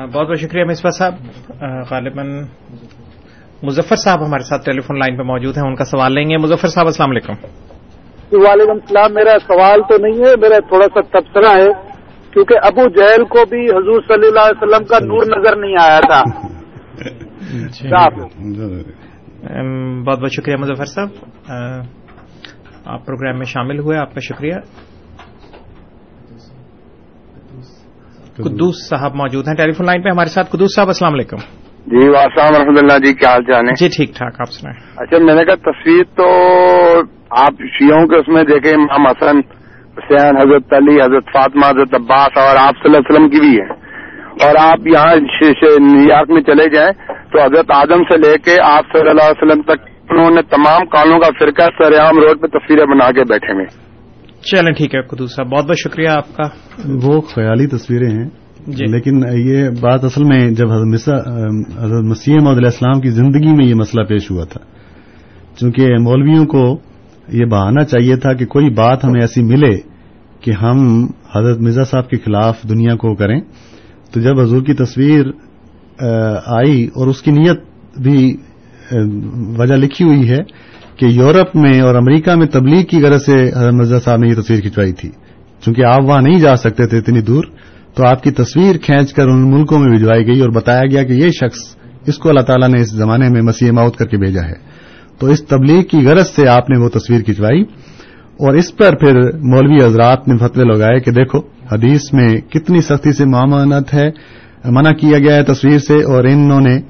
[0.07, 1.13] بہت بہت شکریہ مصباح صاحب۔
[1.91, 2.45] غالباً
[3.63, 6.37] مظفر صاحب ہمارے ساتھ ٹیلی فون لائن پہ موجود ہیں ان کا سوال لیں گے۔
[6.37, 7.33] مظفر صاحب السلام علیکم۔
[8.31, 11.67] وعلیکم السلام۔ میرا سوال تو نہیں ہے میرا تھوڑا سا تبصرہ ہے
[12.31, 15.99] کیونکہ ابو جہل کو بھی حضور صلی اللہ علیہ وسلم کا نور نظر نہیں آیا
[15.99, 16.47] تھا۔
[20.03, 21.09] بہت بہت شکریہ مظفر صاحب
[22.85, 24.55] آپ پروگرام میں شامل ہوئے آپ کا شکریہ
[28.37, 31.43] قدوس صاحب موجود ہیں ٹیلی فون لائن پہ ہمارے ساتھ قدوس صاحب السلام علیکم
[31.87, 35.17] جی السلام رحمۃ اللہ جی کیا حال چال ہے جی ٹھیک ٹھاک آپ سنائیں اچھا
[35.23, 36.27] میں نے کہا تصویر تو
[37.39, 39.39] آپ شیعوں کے اس میں دیکھیں امام حسن
[39.97, 43.53] حسین حضرت علی حضرت فاطمہ حضرت عباس اور آپ صلی اللہ علیہ وسلم کی بھی
[43.57, 43.82] ہے
[44.41, 46.91] اور آپ یہاں نیو یارک میں چلے جائیں
[47.31, 50.85] تو حضرت آدم سے لے کے آپ صلی اللہ علیہ وسلم تک انہوں نے تمام
[50.85, 53.65] کالوں کا فرقہ سریام روڈ پہ تصویریں بنا کے بیٹھے ہوئے
[54.41, 56.43] چلیں ٹھیک ہے قدوس صاحب بہت بہت شکریہ آپ کا۔
[57.03, 58.29] وہ خیالی تصویریں ہیں
[58.67, 63.75] جی۔ لیکن یہ بات اصل میں جب حضرت مسیح علیہ السلام کی زندگی میں یہ
[63.75, 64.59] مسئلہ پیش ہوا تھا۔
[65.59, 66.79] چونکہ مولویوں کو
[67.27, 69.77] یہ بہانا چاہیے تھا کہ کوئی بات ہمیں ایسی ملے
[70.41, 71.05] کہ ہم
[71.35, 73.41] حضرت مرزا صاحب کے خلاف دنیا کو کریں۔
[74.13, 75.25] تو جب حضور کی تصویر
[76.45, 77.59] آئی اور اس کی نیت
[77.99, 78.37] بھی
[79.57, 80.37] وجہ لکھی ہوئی ہے
[80.97, 84.41] کہ یورپ میں اور امریکہ میں تبلیغ کی غرض سے حضرت مرزا صاحب نے یہ
[84.41, 85.09] تصویر کھنچوائی تھی۔
[85.61, 87.43] چونکہ آپ وہاں نہیں جا سکتے تھے اتنی دور،
[87.95, 91.13] تو آپ کی تصویر کھینچ کر ان ملکوں میں بھجوائی گئی اور بتایا گیا کہ
[91.13, 91.59] یہ شخص
[92.07, 94.53] اس کو اللہ تعالیٰ نے اس زمانے میں مسیح موت کر کے بھیجا ہے۔
[95.19, 97.63] تو اس تبلیغ کی غرض سے آپ نے وہ تصویر کھنچوائی۔
[98.39, 101.39] اور اس پر پھر مولوی حضرات نے فتوے لگائے کہ دیکھو،
[101.71, 104.11] حدیث میں کتنی سختی سے معاملات ہے،
[104.65, 106.81] منع کیا گیا ہے تصویر سے اور انہوں نے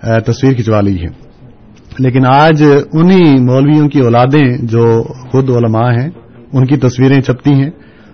[0.00, 1.28] تصویر کھنچوا لی ہے۔
[1.98, 6.10] لیکن آج انہی مولویوں کی اولادیں جو خود علماء ہیں،
[6.52, 7.70] ان کی تصویریں چھپتی ہیں۔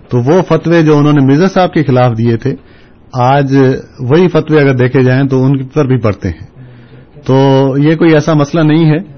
[0.09, 2.55] تو وہ فتوے جو انہوں نے مرزا صاحب کے خلاف دیے تھے،
[3.13, 3.57] آج
[3.99, 6.47] وہی فتوے اگر دیکھے جائیں تو ان پر بھی پڑتے ہیں۔
[7.25, 7.35] تو
[7.77, 9.14] یہ کوئی ایسا مسئلہ نہیں ہے۔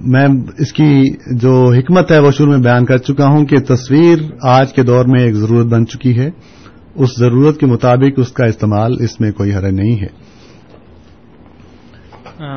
[0.00, 0.26] میں
[0.58, 1.04] اس کی
[1.40, 5.04] جو حکمت ہے وہ شروع میں بیان کر چکا ہوں کہ تصویر آج کے دور
[5.04, 6.30] میں ایک ضرورت بن چکی ہے۔
[6.94, 10.30] اس ضرورت کے مطابق اس کا استعمال اس میں کوئی حرج نہیں ہے۔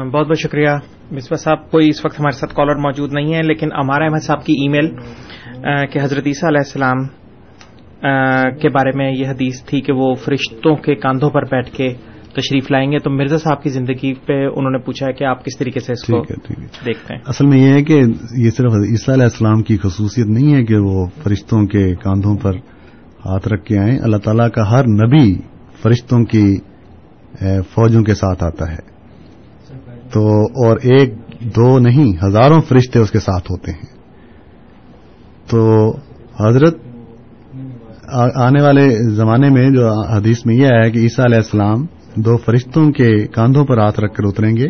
[0.09, 0.69] بہت بہت شکریہ۔
[1.11, 4.45] مصباح صاحب، کوئی اس وقت ہمارے ساتھ کالر موجود نہیں ہے لیکن ہمارا احمد صاحب
[4.45, 4.89] کی ای میل
[5.87, 7.05] کہ حضرت عیسیٰ علیہ السلام
[8.61, 11.93] کے بارے میں یہ حدیث تھی کہ وہ فرشتوں کے کاندھوں پر بیٹھ کے
[12.36, 15.45] تشریف لائیں گے تو مرزا صاحب کی زندگی پہ انہوں نے پوچھا ہے کہ آپ
[15.45, 16.21] کس طریقے سے اس کو
[16.86, 17.93] دیکھتے ہیں۔ اصل میں یہ ہے کہ
[18.38, 22.55] یہ صرف عیسیٰ علیہ السلام کی خصوصیت نہیں ہے کہ وہ فرشتوں کے کاندھوں پر
[23.25, 25.36] ہاتھ رکھ کے آئیں اللہ تعالیٰ کا ہر نبی
[25.81, 26.57] فرشتوں کی
[27.69, 28.93] فوجوں کے ساتھ آتا ہے۔
[30.13, 31.13] تو اور ایک
[31.55, 33.93] دو نہیں ہزاروں فرشتے اس کے ساتھ ہوتے ہیں۔
[35.49, 35.91] تو
[36.39, 36.77] حضرت
[38.36, 41.86] آنے والے زمانے میں جو حدیث میں یہ ہے کہ عیسیٰ علیہ السلام
[42.16, 44.68] دو فرشتوں کے کاندھوں پر ہاتھ رکھ کر اتریں گے۔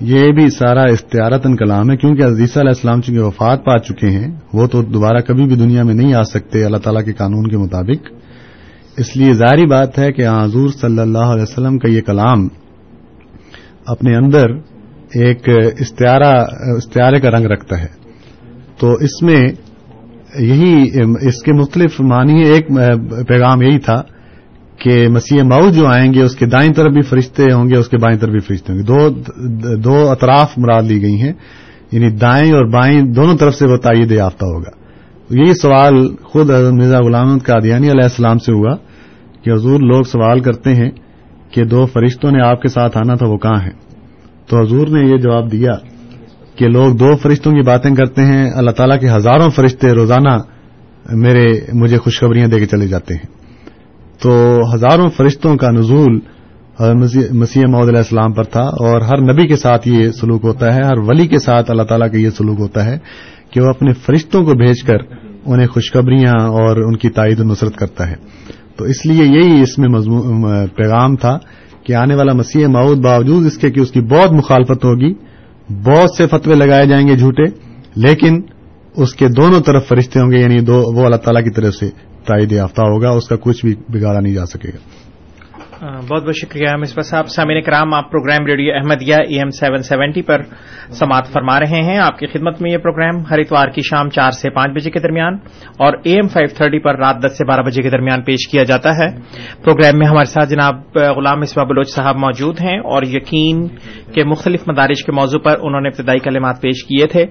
[0.00, 4.36] یہ بھی سارا اختیارتن کلام ہے، کیونکہ عزیزہ علیہ السلام چونکہ وفات پا چکے ہیں،
[4.52, 7.56] وہ تو دوبارہ کبھی بھی دنیا میں نہیں آ سکتے اللہ تعالیٰ کے قانون کے
[7.56, 8.12] مطابق۔
[8.96, 12.48] اس لیے ظاہری بات ہے کہ حضور صلی اللہ علیہ وسلم کا یہ کلام
[13.86, 14.50] اپنے اندر
[15.14, 15.48] ایک
[15.78, 17.86] استعارے کا رنگ رکھتا ہے۔
[18.80, 19.40] تو اس میں
[20.38, 20.82] یہی،
[21.28, 22.68] اس کے مختلف معنی ایک
[23.28, 24.02] پیغام یہی تھا
[24.78, 27.88] کہ مسیح مئو جو آئیں گے، اس کے دائیں طرف بھی فرشتے ہوں گے، اس
[27.88, 29.10] کے بائیں طرف بھی فرشتے ہوں گے۔ دو
[29.76, 31.32] دو اطراف مراد لی گئی ہیں۔
[31.92, 34.78] یعنی دائیں اور بائیں دونوں طرف سے وہ تائید یافتہ ہوگا۔
[35.30, 38.76] یہی سوال خود حضرت مرزا غلام قادیانی علیہ السلام سے ہوا
[39.42, 40.90] کہ حضور لوگ سوال کرتے ہیں
[41.50, 43.72] کہ دو فرشتوں نے آپ کے ساتھ آنا تھا، وہ کہاں ہیں؟
[44.46, 45.70] تو حضور نے یہ جواب دیا
[46.56, 50.38] کہ لوگ دو فرشتوں کی باتیں کرتے ہیں، اللہ تعالیٰ کے ہزاروں فرشتے روزانہ
[51.12, 53.47] میرے، مجھے خوشخبریاں دے کے چلے جاتے ہیں۔
[54.22, 54.30] تو
[54.74, 56.18] ہزاروں فرشتوں کا نزول
[57.32, 60.80] مسیح محمد علیہ السلام پر تھا اور ہر نبی کے ساتھ یہ سلوک ہوتا ہے،
[60.80, 62.96] ہر ولی کے ساتھ اللہ تعالیٰ کا یہ سلوک ہوتا ہے
[63.50, 64.98] کہ وہ اپنے فرشتوں کو بھیج کر
[65.46, 68.14] انہیں خوشخبریاں اور ان کی تائید و نصرت کرتا ہے۔
[68.76, 69.88] تو اس لیے یہی اس میں
[70.76, 71.38] پیغام تھا
[71.84, 75.12] کہ آنے والا مسیح معود باوجود اس کے کہ اس کی بہت مخالفت ہوگی،
[75.86, 77.44] بہت سے فتوے لگائے جائیں گے جھوٹے،
[77.96, 78.40] لیکن
[78.96, 81.90] اس کے دونوں طرف فرشتے ہوں گے یعنی دو وہ اللہ تعالیٰ کی طرف سے
[82.28, 85.08] تائید یافتہ ہوگا، اس کا کچھ بھی بگاڑا نہیں جا سکے گا۔
[86.10, 90.22] بہت بہت شکریہ مصباح صاحب۔ سامعین کرام، آپ programme radio Ahmadiyya E M seven seventy
[90.22, 90.42] پر
[90.90, 94.30] سماعت فرما رہے ہیں۔ آپ کی خدمت میں یہ پروگرام ہر اتوار کی شام چار
[94.30, 95.34] سے پانچ بجے کے درمیان
[95.78, 98.62] اور اے ایم فائیو تھرٹی پر رات دس سے بارہ بجے کے درمیان پیش کیا
[98.62, 99.08] جاتا ہے۔
[99.64, 103.68] پروگرام میں ہمارے ساتھ جناب غلام مصباح بلوچ صاحب موجود ہیں اور یقین
[104.14, 107.24] کے مختلف مدارج کے موضوع پر انہوں نے ابتدائی کلمات پیش کیے تھے۔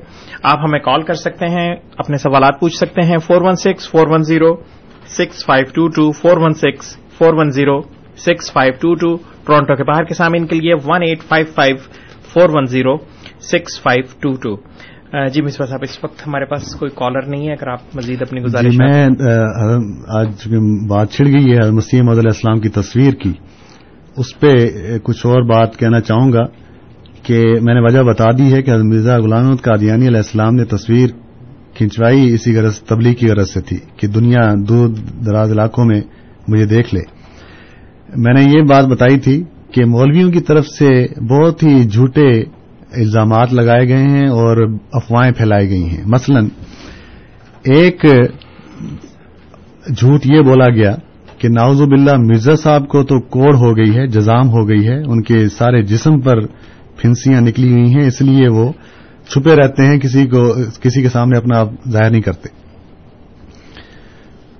[0.43, 4.07] آپ ہمیں کال کر سکتے ہیں، اپنے سوالات پوچھ سکتے ہیں۔ Four one six, four
[4.07, 4.55] one zero
[5.09, 7.79] six five two two four one six four one zero
[8.17, 11.75] six five two two Toronto کے باہر کے سامنے کے لیے one eight five five
[12.33, 12.95] four one zero
[13.51, 14.55] six five two two
[15.33, 18.41] جی مصبا صاحب اس وقت ہمارے پاس کوئی کالر نہیں ہے اگر آپ مزید اپنی
[18.43, 19.05] گزارش جی میں
[20.17, 20.47] آج
[20.87, 23.31] بات چھڑ گئی ہے مسیح محمد علیہ السلام کی تصویر کی
[24.17, 24.53] اس پہ
[25.03, 26.45] کچھ اور بات کہنا چاہوں گا
[27.23, 30.55] کہ میں نے وجہ بتا دی ہے کہ حضرت مرزا غلام احمد قادیانی علیہ السلام
[30.55, 31.09] نے تصویر
[31.77, 34.87] کھنچوائی اسی غرض تبلیغ کی غرض سے تھی کہ دنیا دور
[35.25, 36.01] دراز علاقوں میں
[36.47, 37.01] مجھے دیکھ لے۔
[38.17, 40.89] میں نے یہ بات بتائی تھی کہ مولویوں کی طرف سے
[41.23, 42.29] بہت ہی جھوٹے
[42.91, 44.57] الزامات لگائے گئے ہیں اور
[44.91, 46.39] افواہیں پھیلائی گئی ہیں۔ مثلا
[47.63, 48.05] ایک
[49.97, 50.91] جھوٹ یہ بولا گیا
[51.37, 54.97] کہ ناوز باللہ مرزا صاحب کو تو کوڑ ہو گئی ہے، جزام ہو گئی ہے،
[54.99, 56.45] ان کے سارے جسم پر
[56.97, 58.71] پھنسیاں نکلی ہوئی ہیں، اس لیے وہ
[59.29, 62.49] چھپے رہتے ہیں، کسی کو، کسی کے سامنے اپنا آپ ظاہر نہیں کرتے۔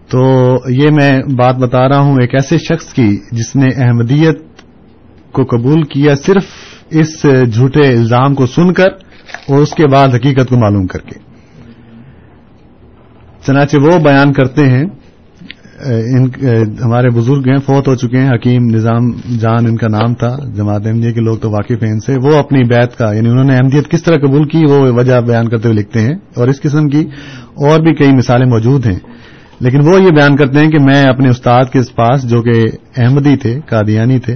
[0.09, 4.41] تو یہ میں بات بتا رہا ہوں، ایک ایسے شخص کی جس نے احمدیت
[5.31, 6.45] کو قبول کیا صرف
[6.89, 8.89] اس جھوٹے الزام کو سن کر
[9.47, 11.19] اور اس کے بعد حقیقت کو معلوم کر کے۔
[13.45, 14.85] چنانچہ وہ بیان کرتے ہیں
[15.77, 16.27] ان
[16.83, 19.09] ہمارے بزرگ ہیں، فوت ہو چکے ہیں، حکیم نظام
[19.39, 22.37] جان، ان کا نام تھا، جماعت احمدیہ کے لوگ تو واقف ہیں ان سے، وہ
[22.37, 25.67] اپنی بیت کا یعنی انہوں نے احمدیت کس طرح قبول کی، وہ وجہ بیان کرتے
[25.67, 27.01] ہوئے لکھتے ہیں، اور اس قسم کی
[27.67, 28.99] اور بھی کئی مثالیں موجود ہیں۔
[29.59, 32.61] لیکن وہ یہ بیان کرتے ہیں کہ میں اپنے استاد کے پاس، جو کہ
[32.97, 34.35] احمدی تھے، قادیانی تھے،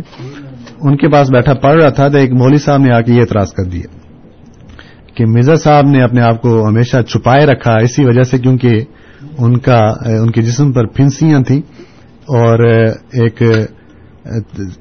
[0.82, 3.22] ان کے پاس بیٹھا، پڑھ رہا تھا، تو ایک مولوی صاحب نے آ کے یہ
[3.22, 3.88] اعتراض کر دیا
[5.16, 8.84] کہ مرزا صاحب نے اپنے آپ کو ہمیشہ چھپائے رکھا، اسی وجہ سے کیونکہ
[9.38, 11.62] ان کا ان کے جسم پر پھنسیاں تھیں
[12.22, 12.60] اور
[13.14, 13.42] ایک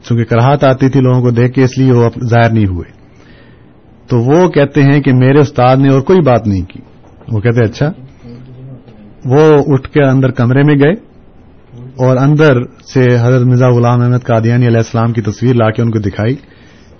[0.02, 3.00] چونکہ کراہت آتی تھی لوگوں کو دیکھ کے اس لیے وہ ظاہر نہیں ہوئے۔
[4.08, 6.80] تو وہ کہتے ہیں کہ میرے استاد نے اور کوئی بات نہیں کی۔
[7.32, 7.92] وہ کہتے اچھا۔
[9.24, 10.92] وہ اٹھ کے اندر کمرے میں گئے
[11.82, 15.90] اور اندر سے حضرت مرزا غلام احمد قادیانی علیہ السلام کی تصویر لا کے ان
[15.90, 16.36] کو دکھائی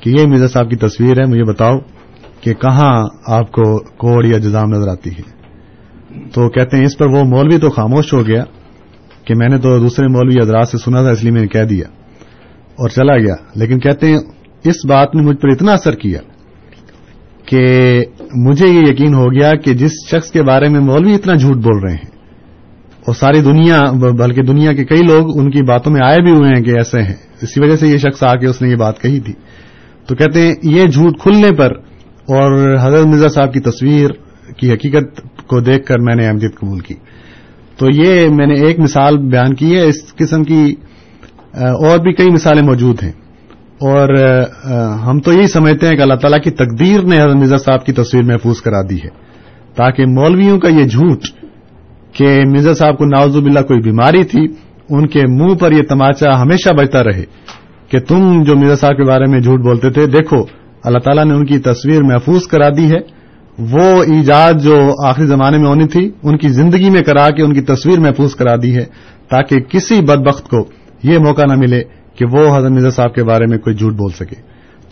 [0.01, 1.79] کہ یہ مرزا صاحب کی تصویر ہے، مجھے بتاؤ
[2.41, 5.40] کہ کہاں آپ کو کوڑ یا جزام نظر آتی ہے۔
[6.35, 8.45] تو کہتے ہیں اس پر وہ مولوی تو خاموش ہو گیا
[9.25, 11.65] کہ میں نے تو دوسرے مولوی حضرات سے سنا تھا، اس لیے میں نے کہہ
[11.65, 11.87] دیا
[12.79, 14.19] اور چلا گیا۔ لیکن کہتے ہیں
[14.65, 16.21] اس بات نے مجھ پر اتنا اثر کیا
[17.47, 17.63] کہ
[18.37, 21.83] مجھے یہ یقین ہو گیا کہ جس شخص کے بارے میں مولوی اتنا جھوٹ بول
[21.83, 22.11] رہے ہیں،
[23.07, 23.81] اور ساری دنیا،
[24.19, 27.03] بلکہ دنیا کے کئی لوگ ان کی باتوں میں آئے بھی ہوئے ہیں کہ ایسے
[27.03, 29.33] ہیں۔ اسی وجہ سے یہ شخص آ کے اس نے یہ بات کہی تھی۔
[30.09, 31.73] تو کہتے ہیں یہ جھوٹ کھلنے پر
[32.29, 34.11] اور حضرت مرزا صاحب کی تصویر
[34.57, 35.21] کی حقیقت
[35.51, 36.95] کو دیکھ کر میں نے احمدیت قبول کی۔
[37.79, 40.75] تو یہ میں نے ایک مثال بیان کی ہے، اس قسم کی
[41.55, 43.13] اور بھی کئی مثالیں موجود ہیں۔
[43.81, 44.09] اور
[45.07, 47.93] ہم تو یہی سمجھتے ہیں کہ اللہ تعالیٰ کی تقدیر نے حضرت مرزا صاحب کی
[47.93, 49.09] تصویر محفوظ کرا دی ہے،
[49.75, 51.23] تاکہ مولویوں کا یہ جھوٹ
[52.13, 54.45] کہ مرزا صاحب کو ناوز باللہ کوئی بیماری تھی،
[54.89, 57.25] ان کے منہ پر یہ تماچا ہمیشہ بچتا رہے
[57.89, 60.45] کہ تم جو مرزا صاحب کے بارے میں جھوٹ بولتے تھے، دیکھو،
[60.85, 63.20] اللہ تعالیٰ نے ان کی تصویر محفوظ کرا دی ہے۔
[63.61, 67.55] وہ ایجاد جو آخری زمانے میں ہونی تھی، ان کی زندگی میں کرا کے ان
[67.55, 68.85] کی تصویر محفوظ کرا دی ہے،
[69.31, 70.69] تاکہ کسی بدبخت کو
[71.03, 71.83] یہ موقع نہ ملے
[72.15, 74.37] کہ وہ حضرت مرزا صاحب کے بارے میں کوئی جھوٹ بول سکے۔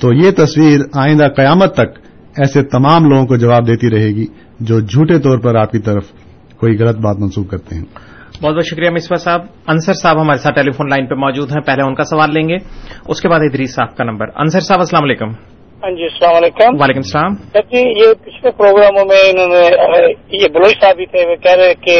[0.00, 1.98] تو یہ تصویر آئندہ قیامت تک
[2.38, 4.26] ایسے تمام لوگوں کو جواب دیتی رہے گی
[4.60, 6.04] جو جھوٹے طور پر آپ کی طرف
[6.56, 7.84] کوئی غلط بات منسوخ کرتے ہیں۔
[8.42, 11.62] بہت بہت شکریہ مصباح صاحب۔ انصر صاحب ہمارے ساتھ ٹیلی فون لائن پہ موجود ہیں،
[11.62, 12.56] پہلے ان کا سوال لیں گے۔
[13.08, 16.80] اس کے بعد ادریس صاحب کا نمبر۔ انصر صاحب، السلام علیکم۔ ہاں جی السلام علیکم۔
[16.80, 19.66] وعلیکم السلام۔ سر جی یہ پچھلے پروگراموں میں انہوں نے
[20.30, 21.96] یہ بلوچ صاحب بھی تھے وہ کہہ رہے کہ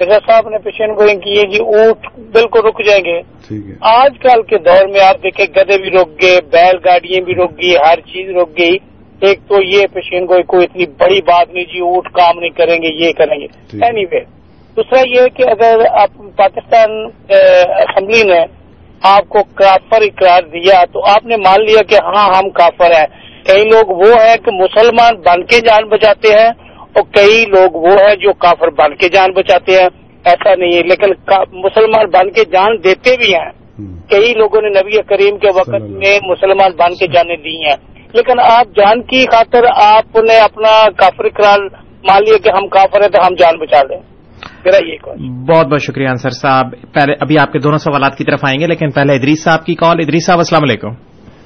[0.00, 3.20] مرزا صاحب نے پیشن گوئنگ کی ہے جی اونٹ بالکل رک جائیں گے۔
[3.80, 7.52] آج کل کے دور میں آپ دیکھیں گدے بھی رک گئے بیل گاڑیاں بھی رک
[7.62, 8.76] گئی ہر چیز رک گئی۔
[9.20, 12.76] ایک تو یہ پیشین گوئی کوئی اتنی بڑی بات نہیں جی اونٹ کام نہیں کریں
[12.82, 13.46] گے یہ کریں گے۔
[13.86, 14.20] اینی وے
[14.76, 16.90] دوسرا یہ کہ اگر آپ پاکستان
[17.30, 18.40] اسمبلی نے
[19.02, 23.06] آپ کو کافر اقرار دیا تو آپ نے مان لیا کہ ہاں ہم کافر ہیں۔
[23.44, 27.88] کئی لوگ وہ ہیں کہ مسلمان بن کے جان بچاتے ہیں اور کئی لوگ وہ
[27.88, 29.88] ہیں جو کافر بن کے جان بچاتے ہیں۔
[30.24, 31.06] ایسا نہیں ہے لیکن
[31.52, 33.50] مسلمان بن کے جان دیتے بھی ہیں۔
[34.10, 37.76] کئی لوگوں نے نبی کریم کے وقت میں مسلمان بن کے جانے دی ہیں۔
[38.12, 41.58] لیکن آپ جان کی خاطر آپ نے اپنا کافر اقرار
[42.04, 44.17] مان لیا کہ ہم کافر ہیں تو ہم جان بچا لیں۔
[44.64, 44.96] میرا یہ
[45.48, 48.66] بہت بہت شکریہ انصر صاحب۔ پہلے ابھی آپ کے دونوں سوالات کی طرف آئیں گے
[48.66, 50.90] لیکن پہلے ادریس صاحب کی کال۔ ادریس صاحب السلام علیکم۔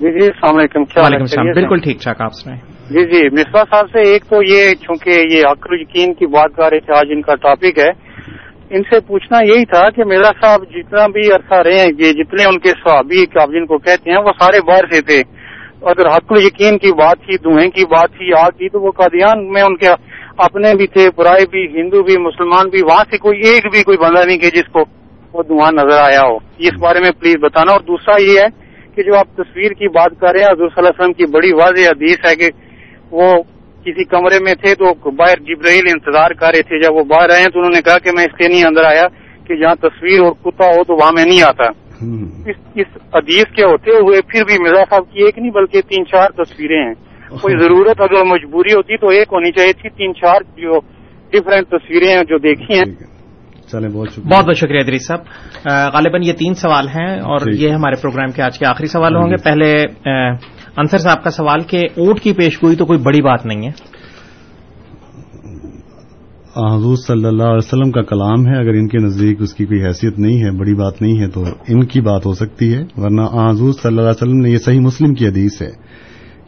[0.00, 2.50] جی جی السلام علیکم۔ وعلیکم السلام۔ بالکل ٹھیک ٹھاک آپ سے
[2.90, 6.70] جی جی مصباح صاحب سے ایک تو یہ چونکہ یہ عقل یقین کی بات کر
[6.70, 8.12] رہے تھے آج ان کا ٹاپک ہے۔
[8.70, 12.44] ان سے پوچھنا یہی تھا کہ میرا صاحب جتنا بھی عرصہ رہے ہیں یہ جتنے
[12.44, 15.22] ان کے صحابی آپ جن کو کہتے ہیں وہ سارے باہر سے تھے۔
[15.82, 19.52] اگر حق یقین کی بات تھی دھوئیں کی بات تھی آگ تھی تو وہ قادیان
[19.52, 19.86] میں ان کے
[20.38, 23.98] اپنے بھی تھے برائے بھی ہندو بھی مسلمان بھی وہاں سے کوئی ایک بھی کوئی
[23.98, 24.84] بندہ نہیں کہ جس کو
[25.32, 28.62] وہ دھواں نظر آیا ہو۔ اس بارے میں پلیز بتانا۔ اور دوسرا یہ ہے
[28.94, 31.32] کہ جو آپ تصویر کی بات کر رہے ہیں حضور صلی اللہ علیہ وسلم کی
[31.32, 32.50] بڑی واضح حدیث ہے کہ
[33.10, 33.32] وہ
[33.84, 37.44] کسی کمرے میں تھے تو باہر جبرائیل انتظار کر رہے تھے۔ جب وہ باہر آئے
[37.44, 39.04] تو انہوں نے کہا کہ میں اس کے نہیں اندر آیا
[39.46, 41.64] کہ جہاں تصویر اور کتا ہو تو وہاں میں نہیں آتا۔
[42.46, 46.28] اس حدیث کے ہوتے ہوئے پھر بھی مرزا صاحب کی ایک نہیں بلکہ تین چار
[46.28, 50.80] تصویریں ہیں۔ کوئی ضرورت اگر مجبوری ہوتی تو ایک ہونی چاہیے تھی تین چار جو
[51.30, 53.12] ڈفرینٹ تصویریں جو دیکھی ہیں۔
[53.72, 55.20] چلے بہت شکریہ۔ بہت بہت شکریہ ادریس صاحب۔
[55.94, 59.30] غالباً یہ تین سوال ہیں اور یہ ہمارے پروگرام کے آج کے آخری سوال ہوں
[59.30, 59.84] گے۔ پہلے
[60.76, 64.02] انصر صاحب کا سوال کہ اونٹ کی پیش گوئی تو کوئی بڑی بات نہیں ہے۔
[66.76, 69.84] حضور صلی اللہ علیہ وسلم کا کلام ہے۔ اگر ان کے نزدیک اس کی کوئی
[69.84, 73.22] حیثیت نہیں ہے بڑی بات نہیں ہے تو ان کی بات ہو سکتی ہے۔ ورنہ
[73.22, 75.70] حضور صلی اللہ علیہ وسلم نے یہ صحیح مسلم کی حدیث ہے۔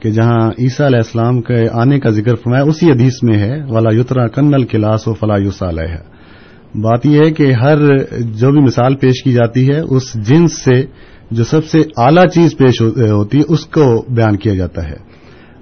[0.05, 4.00] کہ جہاں عیسیٰ علیہ السلام کے آنے کا ذکر فرمایا، اسی حدیث میں ہے، ولا
[4.00, 5.96] یترا کنل کلاس و فلا یوسا علیہ
[6.74, 7.76] بات یہ ہے کہ ہر
[8.20, 10.86] جو بھی مثال پیش کی جاتی ہے، اس جنس سے
[11.30, 12.80] جو سب سے اعلی چیز پیش
[13.11, 14.96] ہوتی ہے، اس کو بیان کیا جاتا ہے۔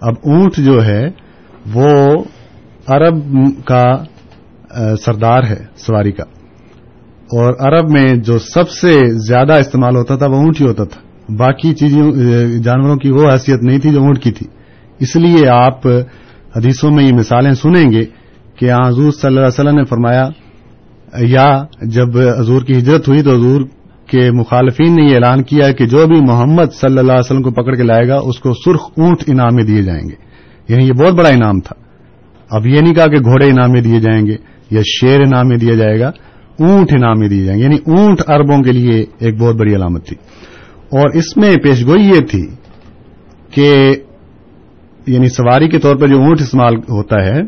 [0.01, 1.05] اب اونٹ جو ہے،
[1.75, 2.15] وہ
[2.87, 3.17] عرب
[3.65, 3.85] کا
[4.97, 6.25] سردار ہے، سواری کا۔
[7.23, 11.12] اور عرب میں جو سب سے زیادہ استعمال ہوتا تھا، وہ اونٹ ہی ہوتا تھا۔
[11.29, 12.13] باقی چیزوں
[12.63, 14.47] جانوروں کی وہ حیثیت نہیں تھی جو اونٹ کی تھی۔
[15.01, 15.87] اس لیے آپ
[16.57, 18.05] حدیثوں میں یہ مثالیں سنیں گے
[18.57, 20.29] کہ حضور صلی اللہ علیہ وسلم نے فرمایا،
[21.19, 23.63] یا جب حضور کی ہجرت ہوئی تو حضور
[24.07, 27.51] کے مخالفین نے یہ اعلان کیا کہ جو بھی محمد صلی اللہ علیہ وسلم کو
[27.51, 30.15] پکڑ کے لائے گا، اس کو سرخ اونٹ انعام میں دیے جائیں گے۔
[30.69, 31.83] یعنی یہ بہت بڑا انعام تھا۔
[32.51, 34.37] اب یہ نہیں کہا کہ گھوڑے انعام میں دیے جائیں گے
[34.71, 36.09] یا شیر انعام میں دیا جائے گا،
[36.59, 40.07] اونٹ انعام میں دیے جائیں گے۔ یعنی اونٹ اربوں کے لیے ایک بہت بڑی علامت
[40.07, 40.17] تھی۔
[40.93, 42.47] اور اس میں پیشگوئی یہ تھی
[43.51, 43.95] کہ
[45.07, 47.41] یعنی سواری کے طور پر جو اونٹ استعمال ہوتا ہے،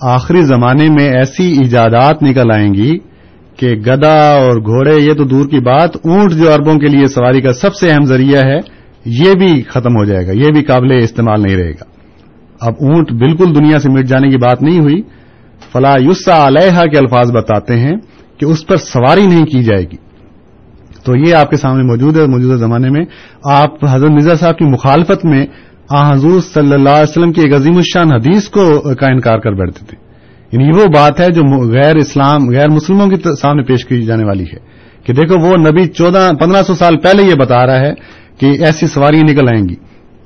[0.00, 2.98] آخری زمانے میں ایسی ایجادات نکل آئیں گی
[3.56, 7.40] کہ گدا اور گھوڑے، یہ تو دور کی بات، اونٹ جو اربوں کے لیے سواری
[7.40, 8.58] کا سب سے اہم ذریعہ ہے،
[9.04, 11.84] یہ بھی ختم ہو جائے گا، یہ بھی قابل استعمال نہیں رہے گا۔
[12.60, 15.02] اب اونٹ بالکل دنیا سے مٹ جانے کی بات نہیں ہوئی۔
[15.72, 17.96] فلا یوسا علیہ کے الفاظ بتاتے ہیں
[18.38, 20.03] کہ اس پر سواری نہیں کی جائے گی۔
[21.04, 23.04] تو یہ آپ کے سامنے موجود ہے موجودہ زمانے میں
[23.44, 25.46] آپ حضرت مرزا صاحب کی مخالفت میں
[25.90, 29.52] آ حضور صلی اللہ علیہ وسلم کی ایک عظیم الشان حدیث کو کا انکار کر
[29.52, 30.04] بیٹھتے تھے۔
[30.52, 34.44] یعنی وہ بات ہے جو غیر اسلام، غیر مسلموں کے سامنے پیش کی جانے والی
[34.44, 34.58] ہے
[35.04, 37.94] کہ دیکھو وہ نبی چودہ، پندرہ سو سال پہلے یہ بتا رہا ہے
[38.38, 39.74] کہ ایسی سواریاں نکل آئیں گی۔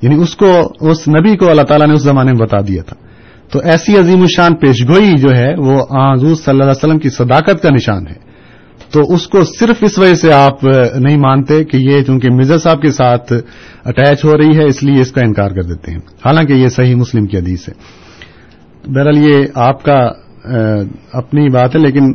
[0.01, 2.95] یعنی اس کو، اس نبی کو اللہ تعالیٰ نے اس زمانے میں بتا دیا تھا۔
[3.51, 5.81] تو ایسی عظیم الشان پیشگوئی جو ہے وہ
[6.13, 8.28] حضور صلی اللہ علیہ وسلم کی صداقت کا نشان ہے۔
[8.91, 10.63] تو اس کو صرف اس وجہ سے آپ
[10.95, 13.33] نہیں مانتے کہ یہ چونکہ مرزا صاحب کے ساتھ
[13.85, 16.95] اٹیچ ہو رہی ہے اس لیے اس کا انکار کر دیتے ہیں۔ حالانکہ یہ صحیح
[16.95, 17.73] مسلم کی حدیث ہے۔
[18.93, 20.11] بہرحال یہ آپ کا
[21.13, 22.13] اپنی بات ہے لیکن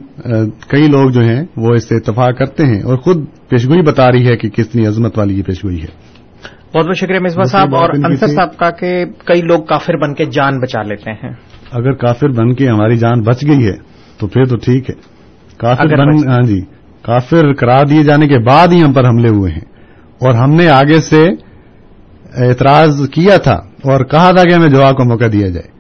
[0.68, 4.26] کئی لوگ جو ہیں وہ اس سے اتفاق کرتے ہیں اور خود پیشگوئی بتا رہی
[4.26, 6.14] ہے کہ کتنی عظمت والی یہ پیشگوئی ہے۔
[6.74, 10.24] بہت بہت شکریہ مصباح صاحب اور انصر صاحب کا کہ کئی لوگ کافر بن کے
[10.24, 11.32] جان بچا لیتے ہیں۔
[11.72, 13.76] اگر کافر بن کے ہماری جان بچ گئی ہے
[14.18, 15.13] تو پھر تو ٹھیک ہے۔
[15.58, 16.60] کافر بن ہاں جی
[17.02, 19.74] کافر قرار دیے جانے کے بعد ہی ہم پر حملے ہوئے ہیں۔
[20.20, 21.26] اور ہم نے آگے سے
[22.36, 25.74] اعتراض کیا تھا اور کہا تھا کہ ہمیں جواب کا موقع دیا جائے۔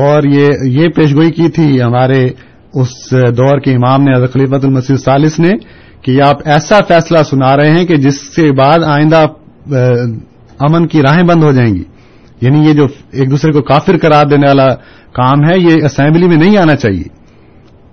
[0.00, 2.28] اور یہ یہ پیشگوئی کی تھی ہمارے
[2.74, 5.50] اس دور کے امام نے حضرت خلیفت المسیح سالس نے
[6.02, 9.26] کہ آپ ایسا فیصلہ سنا رہے ہیں کہ جس کے بعد آئندہ
[10.60, 11.82] امن کی راہیں بند ہو جائیں گی۔
[12.40, 14.74] یعنی یہ جو ایک دوسرے کو کافر قرار دینے والا
[15.12, 17.19] کام ہے یہ اسمبلی میں نہیں آنا چاہیے۔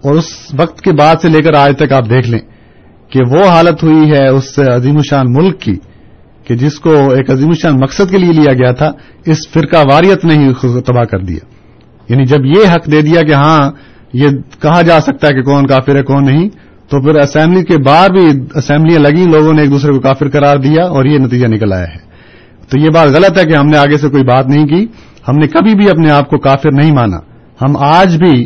[0.03, 0.25] اور اس
[0.59, 2.39] وقت کے بعد سے لے کر آج تک آپ دیکھ لیں
[3.09, 5.75] کہ وہ حالت ہوئی ہے اس عظیم الشان ملک کی
[6.43, 8.91] کہ جس کو ایک عظیم الشان مقصد کے لیے لیا گیا تھا،
[9.25, 11.39] اس فرقہ واریت نے ہی تباہ کر دیا۔
[12.09, 13.71] یعنی جب یہ حق دے دیا کہ ہاں
[14.13, 14.29] یہ
[14.61, 16.49] کہا جا سکتا ہے کہ کون کافر ہے، کون نہیں،
[16.89, 20.57] تو پھر اسمبلی کے باہر بھی اسمبلیاں لگی، لوگوں نے ایک دوسرے کو کافر قرار
[20.57, 22.07] دیا اور یہ نتیجہ نکل آیا ہے۔
[22.69, 24.85] تو یہ بات غلط ہے کہ ہم نے آگے سے کوئی بات نہیں کی۔
[25.27, 27.17] ہم نے کبھی بھی اپنے آپ کو کافر نہیں مانا۔
[27.61, 28.45] ہم آج بھی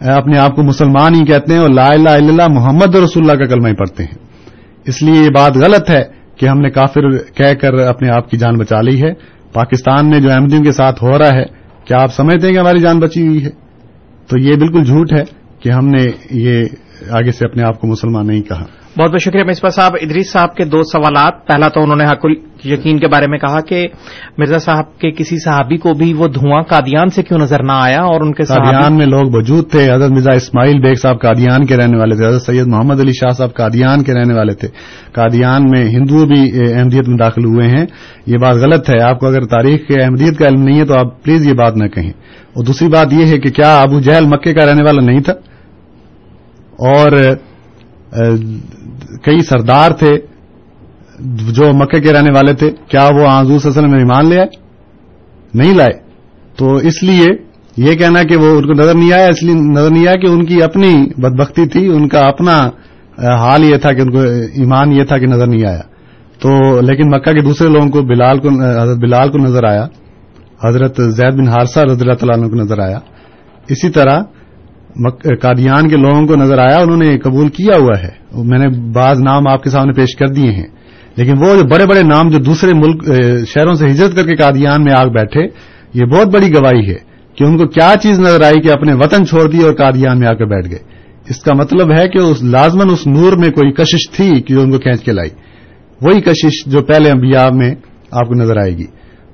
[0.00, 3.44] اپنے آپ کو مسلمان ہی کہتے ہیں اور لا الہ الا اللہ، محمد رسول اللہ
[3.44, 4.14] کا کلمہ ہی پڑھتے ہیں۔
[4.86, 6.02] اس لیے یہ بات غلط ہے
[6.36, 9.12] کہ ہم نے کافر کہہ کر اپنے آپ کی جان بچا لی ہے۔
[9.52, 11.44] پاکستان میں جو احمدیوں کے ساتھ ہو رہا ہے،
[11.84, 13.50] کیا آپ سمجھتے ہیں کہ ہماری جان بچی ہوئی ہے؟
[14.28, 15.24] تو یہ بالکل جھوٹ ہے
[15.60, 16.64] کہ ہم نے یہ
[17.10, 18.64] آگے سے اپنے آپ کو مسلمان نہیں کہا۔
[18.98, 22.26] بہت بہت شکریہ مصباح صاحب۔ ادریس صاحب کے دو سوالات۔ پہلا تو انہوں نے حق
[22.64, 23.88] یقین کے بارے میں کہا کہ
[24.38, 28.00] مرزا صاحب کے کسی صحابی کو بھی وہ دھواں قادیان سے کیوں نظر نہ آیا
[28.00, 31.76] اور ان کے قادیان میں لوگ موجود تھے۔ حضرت مرزا اسماعیل بیگ صاحب قادیان کے
[31.76, 34.68] رہنے والے تھے۔ حضرت سید محمد علی شاہ صاحب قادیان کے رہنے والے تھے۔
[35.12, 37.86] قادیان میں ہندو بھی احمدیت میں داخل ہوئے ہیں۔
[38.26, 40.98] یہ بات غلط ہے۔ آپ کو اگر تاریخ کے احمدیت کا علم نہیں ہے تو
[40.98, 42.10] آپ پلیز یہ بات نہ کہیں۔
[42.52, 45.32] اور دوسری بات یہ ہے کہ کیا ابو جہل مکے کا رہنے والا نہیں تھا؟
[46.78, 47.12] اور
[49.22, 50.18] کئی سردار تھے،
[51.52, 54.46] جو مکے کے رہنے والے تھے، کیا وہ آزور وسلم میں ایمان لے آئے؟
[55.54, 55.98] نہیں لائے۔
[56.56, 57.28] تو اس لیے
[57.76, 60.26] یہ کہنا کہ وہ ان کو نظر نہیں آیا، اس لیے نظر نہیں آیا کہ
[60.30, 62.70] ان کی اپنی بدبختی تھی، ان کا اپنا
[63.18, 64.20] حال یہ تھا کہ ان کو
[64.54, 65.80] ایمان یہ تھا کہ نظر نہیں آیا۔
[66.40, 68.48] تو لیکن مکہ کے دوسرے لوگوں کو بلال کو
[68.82, 69.86] حضرت بلال کو نظر آیا،
[70.64, 72.98] حضرت زید بن حارثہ رضی اللہ تعالیٰ کو نظر آیا۔
[73.68, 74.22] اسی طرح
[75.42, 79.20] قادیان کے لوگوں کو نظر آیا، انہوں نے قبول کیا ہوا ہے۔ میں نے بعض
[79.20, 80.66] نام آپ کے سامنے پیش کر دیے ہیں۔
[81.16, 83.04] لیکن وہ جو بڑے بڑے نام جو دوسرے ملک
[83.46, 85.42] شہروں سے ہجرت کر کے قادیان میں آگ بیٹھے،
[85.94, 86.96] یہ بہت بڑی گواہی ہے
[87.34, 90.28] کہ ان کو کیا چیز نظر آئی کہ اپنے وطن چھوڑ دی اور قادیان میں
[90.28, 90.78] آ کر بیٹھ گئے۔
[91.28, 94.60] اس کا مطلب ہے کہ اس لازمن اس نور میں کوئی کشش تھی کہ جو
[94.62, 95.30] ان کو کھینچ کے لائی۔
[96.00, 97.74] وہی کشش جو پہلے انبیاء میں
[98.10, 98.84] آپ کو نظر آئے گی۔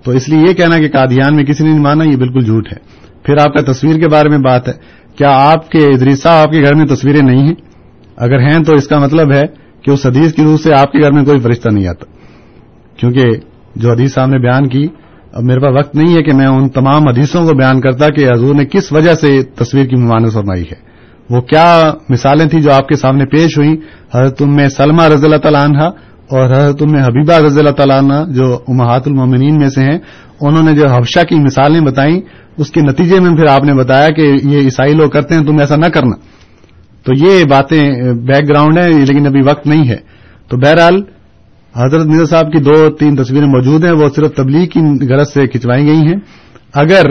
[0.04, 2.68] تو اس لیے یہ کہنا کہ قادیان میں کسی نے نہیں مانا، یہ بالکل جھوٹ
[2.72, 2.78] ہے۔
[3.22, 6.62] پھر آپ کا تصویر کے بارے میں بات ہے۔ کیا آپ کے ادریسا آپ کے
[6.62, 7.54] گھر میں تصویریں نہیں ہیں؟
[8.16, 9.42] اگر ہیں تو اس کا مطلب ہے
[9.82, 12.04] کہ اس حدیث کی روح سے آپ کے گھر میں کوئی فرشتہ نہیں آتا۔
[12.96, 13.24] کیونکہ
[13.76, 14.86] جو حدیث صاحب نے بیان کی،
[15.32, 18.28] اب میرے پاس وقت نہیں ہے کہ میں ان تمام حدیثوں کو بیان کرتا کہ
[18.34, 20.94] حضور نے کس وجہ سے تصویر کی ممانت فرمائی ہے۔
[21.30, 23.76] وہ کیا مثالیں تھیں جو آپ کے سامنے پیش ہوئی
[24.14, 25.82] حضرت میں سلمہ رضی اللہ تعالیٰ عنہ
[26.34, 29.98] اور حضرت میں حبیبہ رضی اللہ تعالیٰ عنہ جو امہات المومنین میں سے ہیں،
[30.40, 32.20] انہوں نے جو حفشہ کی مثالیں بتائیں،
[32.58, 35.58] اس کے نتیجے میں پھر آپ نے بتایا کہ یہ عیسائی لوگ کرتے ہیں، تم
[35.58, 36.16] ایسا نہ کرنا۔
[37.04, 39.96] تو یہ باتیں بیک گراؤنڈ ہیں، لیکن ابھی وقت نہیں ہے۔
[40.48, 41.02] تو بہرحال،
[41.74, 44.80] حضرت مرزا صاحب کی دو تین تصویریں موجود ہیں، وہ صرف تبلیغ کی
[45.10, 46.16] غرض سے کھنچوائی گئی ہیں۔
[46.74, 47.10] اگر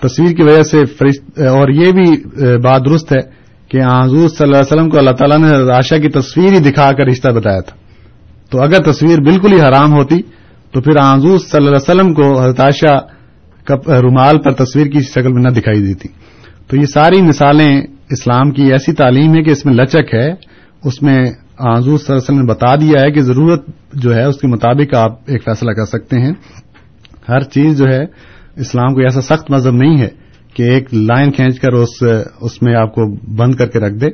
[0.00, 3.20] تصویر کی وجہ سے فرشت اور یہ بھی بات درست ہے
[3.68, 6.90] کہ حضور صلی اللہ علیہ وسلم کو اللہ تعالیٰ نے آشا کی تصویر ہی دکھا
[6.92, 7.76] کر رشتہ بتایا تھا۔
[8.50, 10.22] تو اگر تصویر بالکل ہی حرام ہوتی
[10.72, 12.98] تو پھر حضور صلی اللہ علیہ وسلم کو حضرت عاشا
[14.00, 16.08] رومال پر تصویر کی شکل میں نہ دکھائی دیتی۔
[16.66, 20.28] تو یہ ساری مثالیں اسلام کی ایسی تعلیم ہے کہ اس میں لچک ہے۔
[20.84, 21.18] اس میں
[21.60, 24.46] حضور صلی اللہ علیہ وسلم نے بتا دیا ہے کہ ضرورت جو ہے اس کے
[24.46, 26.32] مطابق آپ ایک فیصلہ کر سکتے ہیں۔
[27.28, 28.04] ہر چیز جو ہے
[28.56, 30.08] اسلام کو ایسا سخت مذہب نہیں ہے
[30.54, 32.02] کہ ایک لائن کھینچ کر اس
[32.40, 34.06] اس میں آپ کو بند کر کے رکھ دے۔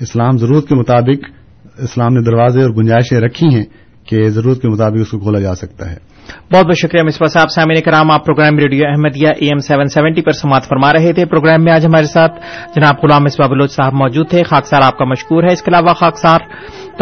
[0.00, 1.39] اسلام ضرورت کے مطابق
[1.82, 3.64] اسلام نے دروازے اور گنجائشیں رکھی ہیں
[4.06, 6.10] کہ ضرورت کے مطابق اس کو کھولا جا سکتا ہے۔
[6.52, 10.22] بہت بہت شکریہ مصباح صاحب۔ سامعین کرام، آپ programme radio Ahmadiyya A M seven seventy
[10.22, 12.40] پر سماعت فرما رہے تھے۔ پروگرام میں آج ہمارے ساتھ
[12.76, 15.94] جناب غلام مصباح بلوچ صاحب موجود تھے۔ خاکسار آپ کا مشکور ہے۔ اس کے علاوہ
[15.94, 16.38] خاکسار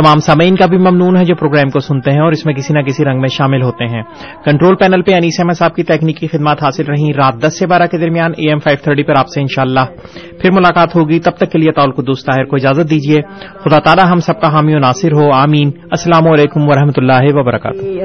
[0.03, 2.75] تمام سامعین کا بھی ممنون ہے جو پروگرام کو سنتے ہیں اور اس میں کسی
[2.75, 4.03] نہ کسی رنگ میں شامل ہوتے ہیں۔
[4.45, 7.83] کنٹرول پینل پہ انیس احمد صاحب کی تکنیکی خدمات حاصل رہیں رات دس سے بارہ
[7.83, 9.81] کے درمیان، اے ایم فائیو تھرٹی پر آپ سے انشاءاللہ
[10.43, 13.17] پھر ملاقات ہوگی۔ تب تک کے لیے تعلق دوست طاہر کو اجازت دیجیے
[13.59, 17.79] خدا تعالیٰ ہم سب کا حامی و ناصر ہو۔ آمین۔ السلام علیکم ورحمۃ اللہ وبرکاتہ۔
[17.79, 18.01] جی،